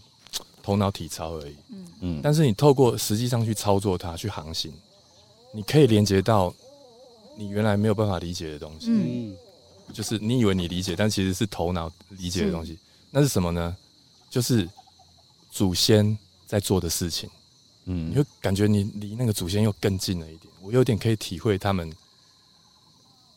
[0.62, 1.56] 头脑体操而已。
[1.70, 4.72] 嗯嗯，但是你透过实际上去操作它，去航行，
[5.52, 6.54] 你可以连接到
[7.36, 8.88] 你原来没有办法理解的东西。
[8.92, 9.36] 嗯，
[9.92, 12.78] 就是你以为你理解，但其实是头脑理解的东西。
[13.12, 13.76] 那是什么呢？
[14.30, 14.70] 就是
[15.50, 17.28] 祖先在做的事情，
[17.86, 20.54] 嗯，你会感觉你离那个祖先又更近了一点。
[20.62, 21.92] 我有点可以体会他们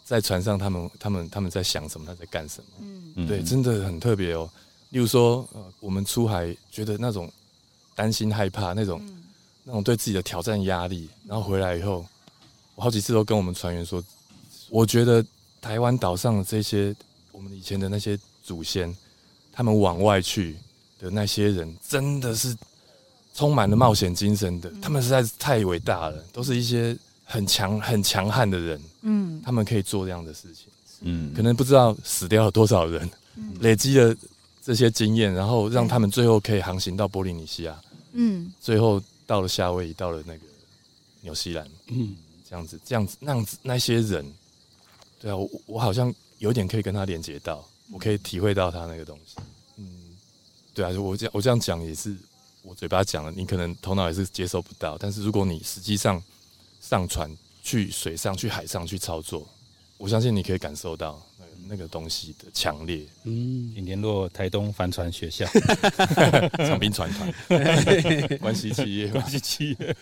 [0.04, 2.66] 在船上，他们他们他们在想什么，他在干什么，
[3.16, 4.50] 嗯，对，真的很特别哦。
[4.90, 7.32] 例如说，呃，我们出海觉得那种
[7.94, 9.00] 担心、害怕，那种
[9.64, 12.04] 那种对自己的挑战、压力，然后回来以后，
[12.74, 14.04] 我好几次都跟我们船员说，
[14.68, 15.24] 我觉得
[15.62, 16.94] 台湾岛上的这些
[17.30, 18.94] 我们以前的那些祖先。
[19.53, 20.57] 他们往外去
[20.98, 22.57] 的那些人，真的是
[23.34, 24.72] 充满了冒险精神的。
[24.80, 28.80] 他们实在是太伟大了，都是一些很强、很强悍的人。
[29.03, 30.66] 嗯，他们可以做这样的事情。
[31.03, 33.11] 嗯，可能不知道死掉了多少人，
[33.61, 34.14] 累积了
[34.62, 37.76] 这些经验，然后让他们最后可以航行到波利尼西亚。
[38.12, 40.40] 嗯，最后到了夏威夷，到了那个
[41.22, 41.66] 纽西兰。
[41.88, 42.14] 嗯，
[42.48, 44.24] 这样子，这样子，那样子，那些人，
[45.20, 47.66] 对啊，我我好像有点可以跟他连接到。
[47.93, 49.36] 我可以体会到他那个东西，
[49.76, 50.16] 嗯，
[50.72, 52.16] 对啊，我这样我这样讲也是
[52.62, 54.97] 我嘴巴讲了，你可能头脑也是接受不到。
[54.99, 56.20] 但是如果你实际上
[56.80, 57.30] 上船
[57.62, 59.47] 去水上去海上去操作，
[59.99, 63.07] 我相信你可以感受到那个那个东西的强烈。
[63.24, 65.45] 嗯，请联络台东帆船学校
[66.66, 67.30] 长兵船团
[68.40, 69.97] 关系企业，关系企业。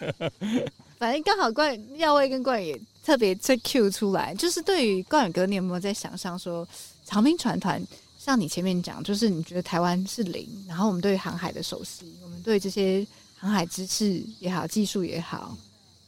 [0.96, 6.66] 反正刚好冠耀威跟冠宇也特别在 Q 出来，就是对于冠宇哥，你有没有在想象说？
[7.10, 7.84] 长兵船团
[8.16, 13.04] 像你前面讲，就是你觉得台湾是零，然后我们对航海的熟悉，我们对这些
[13.36, 15.58] 航海知识也好，技术也好，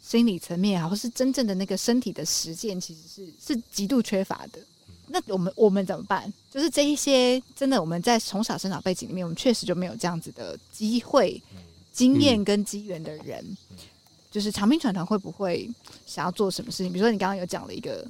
[0.00, 4.61] 心理层面也好，或是真正的那个身体的实践，其实是是极度缺乏的。
[5.09, 6.32] 那我们我们怎么办？
[6.53, 11.42] 就是这一些真的我们在从小生长背景里面，我们确实就没有这样子的机会、
[11.92, 13.44] 经验跟机缘的人。
[14.30, 15.68] 就是长兵船团会不会
[16.07, 16.90] 想要做什么事情？
[16.90, 18.07] 比如说你刚刚有讲了一个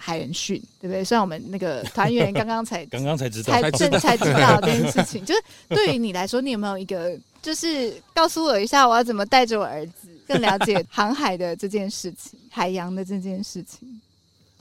[0.00, 1.04] 海人训，对不对？
[1.04, 5.22] 虽然我们那个 团员刚刚才 刚刚才知道，才正才知道这件事情。
[5.26, 14.00] 就是对于你来说，你有没有一个，就是告诉我一下，我要怎么带着我儿子更了解航海的这件事情，海洋的这件事情？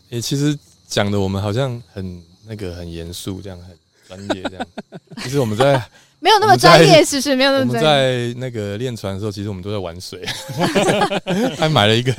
[0.10, 0.58] 诶、欸，其实。
[0.90, 3.78] 讲的我们好像很那个很严肃，这样很
[4.08, 4.68] 专业这样。
[5.18, 5.80] 其实我们在
[6.20, 7.90] 没有那么专业，是不是没有那么专业。
[7.90, 10.24] 我们在那个练船的时候，其实我们都在玩水。
[11.58, 12.14] 他买了一个，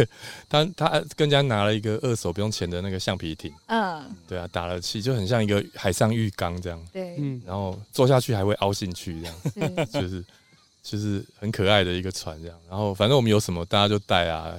[0.49, 3.53] 他他跟人家拿了一个二手不用钱的那个橡皮艇。
[3.67, 6.81] 嗯，对啊，打了气就很像一个海上浴缸这样。
[6.93, 10.25] 对，嗯，然后坐下去还会凹进去这样，就是
[10.83, 12.57] 就是很可爱的一个船这样。
[12.69, 14.55] 然后反正我们有什么大家就带啊。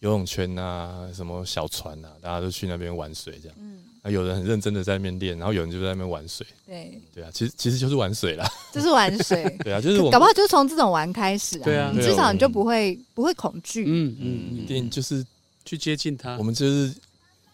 [0.00, 3.56] 游泳圈啊，什么小船啊，大家都去那边玩水，这样。
[3.60, 6.46] 嗯，啊，有人很认真的在那边练，然后有人就在那边玩水。
[6.66, 8.44] 对，对啊，其实其实就是玩水啦，
[8.74, 9.44] 就是玩水。
[9.62, 11.64] 对啊，就是我搞不好就是从这种玩开始啊。
[11.64, 13.84] 对啊，你至少你就不会不会恐惧。
[13.86, 15.24] 嗯嗯，一定就是
[15.64, 16.36] 去接近它。
[16.36, 16.94] 我们就是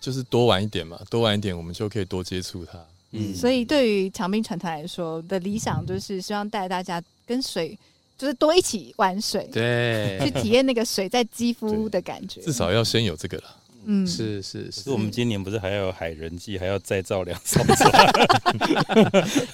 [0.01, 2.83] 就是多玩一点嘛，多玩一点，我们就可以多接触它。
[3.13, 7.79] 嗯，所以对于长滨船团来说的理想，就是希望带大家跟水。
[8.17, 12.41] 就是多一起玩水，对，去体验那个水在肌肤的感觉。
[12.41, 13.45] 至少要先有这个了。
[13.91, 14.91] 嗯，是是是。
[14.91, 17.91] 我们今年不是还要有海人祭，还要再造两艘船。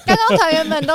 [0.05, 0.93] 刚刚团员们都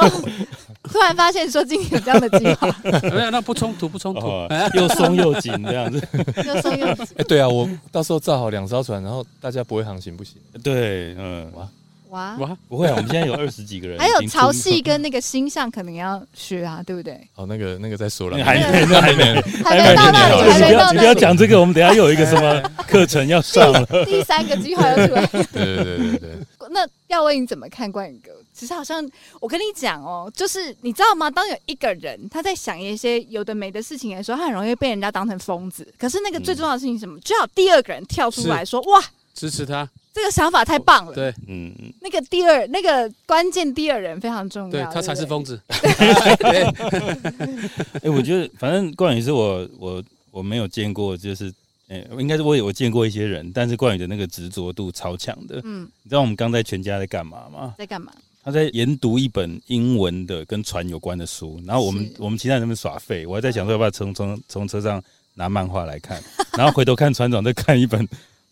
[0.83, 2.69] 突然发现说，今年有这样的计划。
[3.11, 4.27] 没有，那不冲突，不冲突，
[4.75, 6.07] 又松又紧这样子。
[6.47, 7.07] 又松又紧。
[7.17, 10.37] 哎，对啊，我到时候造好两艘船，然后大家不会航行不行？
[10.63, 11.51] 对，嗯。
[11.55, 11.67] 哇。
[12.11, 12.95] 哇哇，不会啊！
[12.97, 17.21] 我们现在有二十几个人，还有潮汐跟那个星象可能要学啊，对不对？
[17.37, 20.97] 哦，那个那个再说了，还没还没还没到那里，还没到那里。
[20.97, 23.87] 你不要讲这个，我们等下又有一个什么课程要上了。
[24.05, 25.27] 第三个计划要出来。
[25.27, 26.31] 对对对对对。
[26.73, 28.31] 那要问你怎么看关宇哥？
[28.53, 29.05] 其实好像
[29.41, 31.31] 我跟你讲哦，就是你知道吗？
[31.31, 35.87] 当有一个人他在想一些有的没的事情的时候，他很容易被人家当成疯子。
[35.99, 37.19] 可是那个最重要的事情是什么？
[37.21, 39.03] 最好第二个人跳出来说：“哇，
[39.35, 45.61] 支持他。”这个想法太棒了，对，嗯，那个第二那个关键第二人非常重要，对，他才是疯子。
[48.03, 50.03] 哎，我觉得反正冠宇是我我
[50.33, 51.55] 我没有见过，就是
[51.87, 55.61] 哎，应该是我有我见过一些人，但是冠宇的那个执着度超强的。
[55.63, 57.77] 嗯，你知道我们刚在全家在干嘛吗？
[57.79, 58.11] 在干嘛？
[58.43, 65.01] 他在研读一本英文的跟船有关的书，然后我们我们其他人在那边耍废，我还在想说要不要从从从车上
[65.35, 66.21] 拿漫画来看，
[66.59, 68.09] 然后回头看船长在看一本。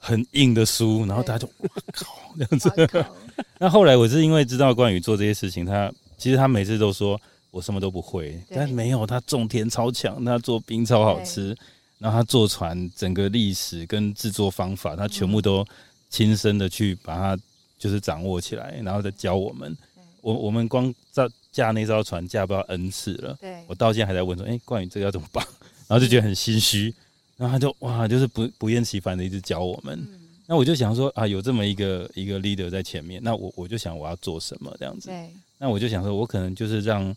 [0.09, 2.06] 很硬的书，然后大家就哇靠
[2.38, 3.06] 这样子。
[3.61, 11.54] 那后来我是因为知道关羽做这些事情，他其实他每次都说我什么都不会，但没有他种田超强，他做冰超好吃，
[11.98, 15.62] 然后他坐船整个历史跟制作方法，他全部都
[16.09, 17.38] 亲身的去把它
[17.78, 19.76] 就是掌握起来，然后再教我们。
[20.22, 25.44] 我我们光在驾那艘船驾不到 N 次了，我到现在还在问说，哎，关羽这个要怎么绑？
[25.86, 26.94] 然后就觉得很心虚。
[27.39, 29.99] 然后他就哇，就是不不厌其烦的一直教我们。
[29.99, 35.09] 嗯、那我就想说啊，有这么一个一个 leader 在前面，那我我就想我要做什么这样子。
[35.09, 37.14] 对那我就想说，我可能就是让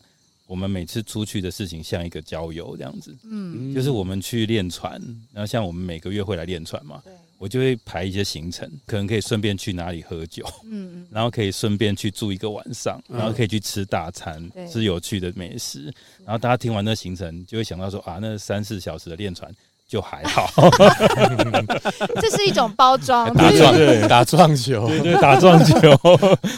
[0.47, 3.15] 我们每次出去的事情像一个郊游这样子。
[3.23, 5.01] 嗯，就是我们去练船，
[5.33, 7.01] 然后像我们每个月会来练船嘛。
[7.03, 10.45] 对我就会排一些行程，可能可以顺便去哪里喝酒。
[10.63, 15.85] 嗯，然后可以顺便去住一个晚上，然后可以去吃大餐，嗯、吃有趣的美食。
[16.23, 19.51] 然后大家听完那行程，就会想到说啊，那三四小时的练船。
[19.91, 20.49] 就还好，
[22.21, 25.75] 这是一种包装， 打撞对打撞球，对对 打撞球，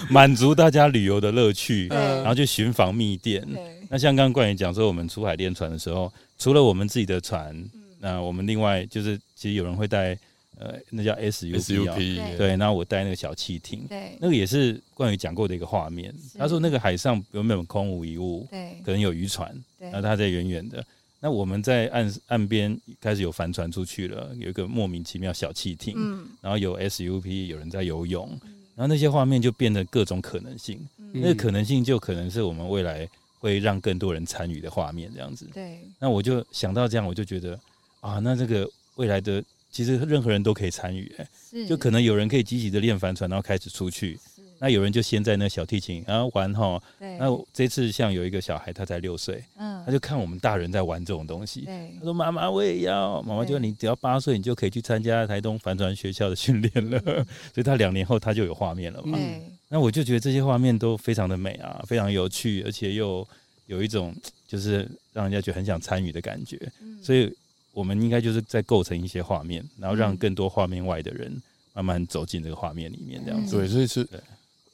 [0.08, 3.44] 满足大家旅游的乐趣，然后去寻访秘店。
[3.90, 10.16] 那像刚刚冠宇讲说，我们出海练船的时候，除了我们自己的船，嗯、那我们另外就是其实有人会带
[10.60, 16.14] 呃，那叫 SUP，, 对，对，然后我带那个小汽艇，对，那个也是冠宇讲过的一个画面。
[16.38, 18.48] 他说那个海上有没有空无一物？
[18.52, 20.86] 对，可能有渔船，对然后他在远远的。
[21.24, 33.08] 那我们在岸岸边开始有帆船出去了，有一个莫名其妙小汽艇，嗯，然后有 SUP，有人在游泳，嗯、然后那些画面就变得各种可能性，嗯、那个可能性就可能是我们未来
[33.40, 35.50] 会让更多人参与的画面，这样子。
[35.54, 35.80] 对。
[35.98, 37.58] 那我就想到这样，我就觉得
[38.02, 41.28] 啊，那这个未来的其实任何人都可以参与，哎，
[41.66, 44.20] 就可能有人可以积极的练帆船，然后开始出去。
[44.60, 46.82] 那有人就先在那小提琴，然后玩哈。
[47.00, 47.18] 对。
[47.18, 51.68] 那这次像有一个小孩，他才六岁，嗯，他就看我们大人在玩这种东西。
[52.00, 57.00] 他说：“妈妈，我也要。”妈妈就说：“你只要八岁，你就可以去参加台东帆船学校的训练了。
[57.54, 59.18] ”所以他两年后他就有画面了嘛。
[59.18, 59.42] 对。
[59.70, 63.28] 那我就觉得这些画面都非常的美啊，非常有趣，而且又
[63.66, 64.16] 有一种
[64.48, 66.60] 就是让人家觉得很想参与的感觉。
[66.82, 67.34] 嗯、所以，
[67.72, 71.42] 我们应该就是在构成一些画面，然后让更多画面外的人
[71.74, 73.58] 慢慢走进这个画面里面，这样子。
[73.58, 74.08] 对，所以是，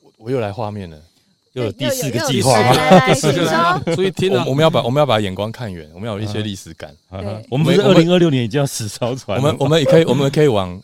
[0.02, 1.02] 我我又来画面了，
[1.60, 3.06] 又有第四个计划吗？
[3.08, 3.46] 第四个，
[3.96, 6.96] 所以听了，我们要把我们要把眼光看远，我们要有一些历史感。
[7.50, 10.82] 我们不是二零二六年已经要死烧船，我们我们也可以，我们可以往。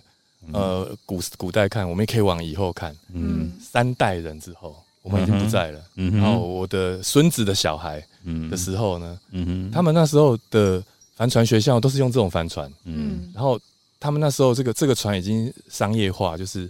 [0.53, 2.95] 呃，古古代看，我们也可以往以后看。
[3.11, 5.79] 嗯，三代人之后，我们已经不在了。
[5.95, 7.99] 嗯，然后我的孙子的小孩
[8.51, 10.83] 的时候呢，嗯，他们那时候的
[11.15, 12.71] 帆船学校都是用这种帆船。
[12.83, 13.59] 嗯，然后
[13.99, 16.69] 他们那时候这个这个船已经商业化，就是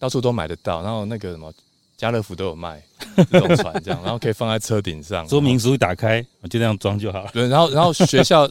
[0.00, 0.82] 到处都买得到。
[0.82, 1.54] 然后那个什么
[2.02, 2.82] 家乐福都有卖
[3.30, 7.30] 这种船，这样，然后可以放在车顶上，说明书一打开，就这样装就好了。
[7.32, 8.46] 对，然后然后学校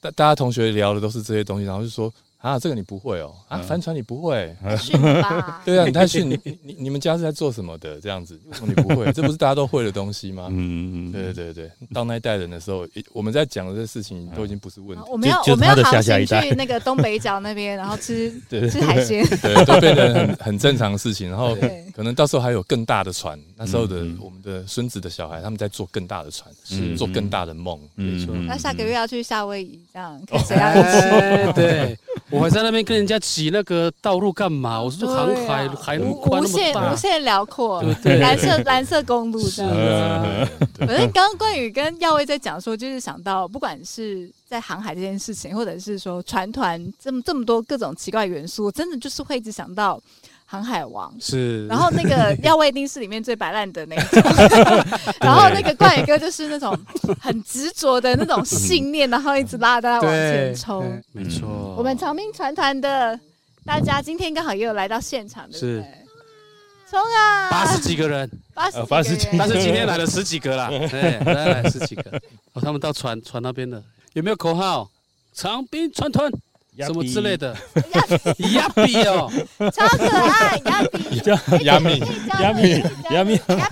[0.00, 2.12] 大大家同学聊的都是这些东西，然后就说。
[2.40, 3.34] 啊，这个你不会哦！
[3.48, 4.56] 啊，帆船你不会？
[5.64, 6.28] 对啊，你太逊！
[6.28, 8.00] 你你你们家是在做什么的？
[8.00, 9.12] 这样子，为什么你不会？
[9.12, 10.46] 这不是大家都会的东西吗？
[10.50, 15.04] 嗯嗯对对对对，到那一代人的时候，我们在讲的这事情都已经不是问题。
[15.10, 21.28] 我们要我们要航行去那个东北角那边，然后吃 吃海鲜，对，都变成很很正常的事情。
[21.28, 21.54] 然后
[21.94, 27.78] 可能到时候还有更大的船，那时候的我们的孙子的小孩，他们在做更大的船，是做更大的梦。
[27.96, 28.34] 没错。
[28.46, 31.52] 那下个月要去夏威夷，这样看谁要去？
[31.52, 31.98] 对。
[32.32, 34.80] 我还在那边跟人家挤那个道路干嘛？
[34.80, 40.48] 我说航海海路无限无限辽阔，蓝色蓝色公路这样子。
[40.78, 50.00] 反正刚刚关宇跟耀威在讲说，就是想到不管是在航海这件事情，或者是说船团这么这么多各种奇怪元素，真的就是会一直想到。
[50.50, 54.20] 航海王是，然后那个 耀威丁是里面最摆烂的那种，
[55.22, 56.76] 然后那个冠宇哥就是那种
[57.20, 61.00] 很执着的那种信念，然后一直拉大家往前冲。
[61.12, 61.46] 没错，
[61.78, 63.16] 我们长滨船团的
[63.64, 65.84] 大家今天刚好也有来到现场，对不对？
[66.90, 67.48] 冲啊！
[67.48, 72.10] 八十几个人，八十八十几，但是今天来了十几个啦， 对，来来十几个。
[72.54, 73.80] 哦，他们到船船那边了，
[74.14, 74.90] 有没有口号？
[75.32, 76.28] 长滨船团。
[76.86, 77.56] 什么之类的，
[78.54, 79.30] 亚比哦，
[79.72, 81.98] 超可爱，亚比，叫亚米，
[82.40, 83.70] 亚米，亚米，亚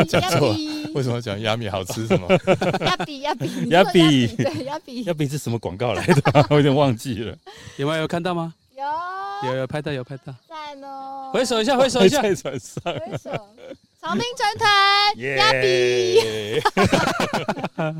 [0.00, 0.54] 比，讲错，
[0.94, 2.06] 为什么讲亚米好吃？
[2.06, 2.28] 什么？
[2.86, 6.46] 亚比，亚比，亚比，对，亚比，亚比是什么广告来的？
[6.50, 7.36] 我 有点忘记了，
[7.76, 8.54] 有没有看到吗？
[8.76, 13.30] 有，有有拍到，有拍到，在呢，回首一下，回首一下，在船上，回手，
[14.06, 14.68] 长滨船团，
[15.36, 16.62] 亚比。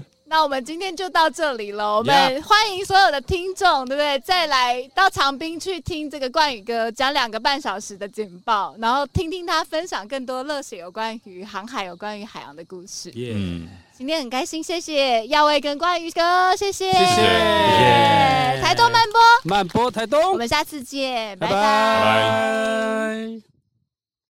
[0.28, 1.96] 那我们今天就到这里了。
[1.96, 4.16] 我们欢迎所有的听众，对不对？
[4.20, 13.12] 再来到长滨去听这个冠宇哥讲两个半小时的简报，然后听听他分享更多热血有关于航海、有关于海洋的故事。
[13.16, 13.66] 嗯，
[13.98, 18.60] 今天很开心，谢谢耀威跟冠宇哥，谢谢，谢谢。
[18.62, 21.52] 台东慢播，慢播台东，我们下次见，拜拜。
[21.52, 23.55] 拜拜。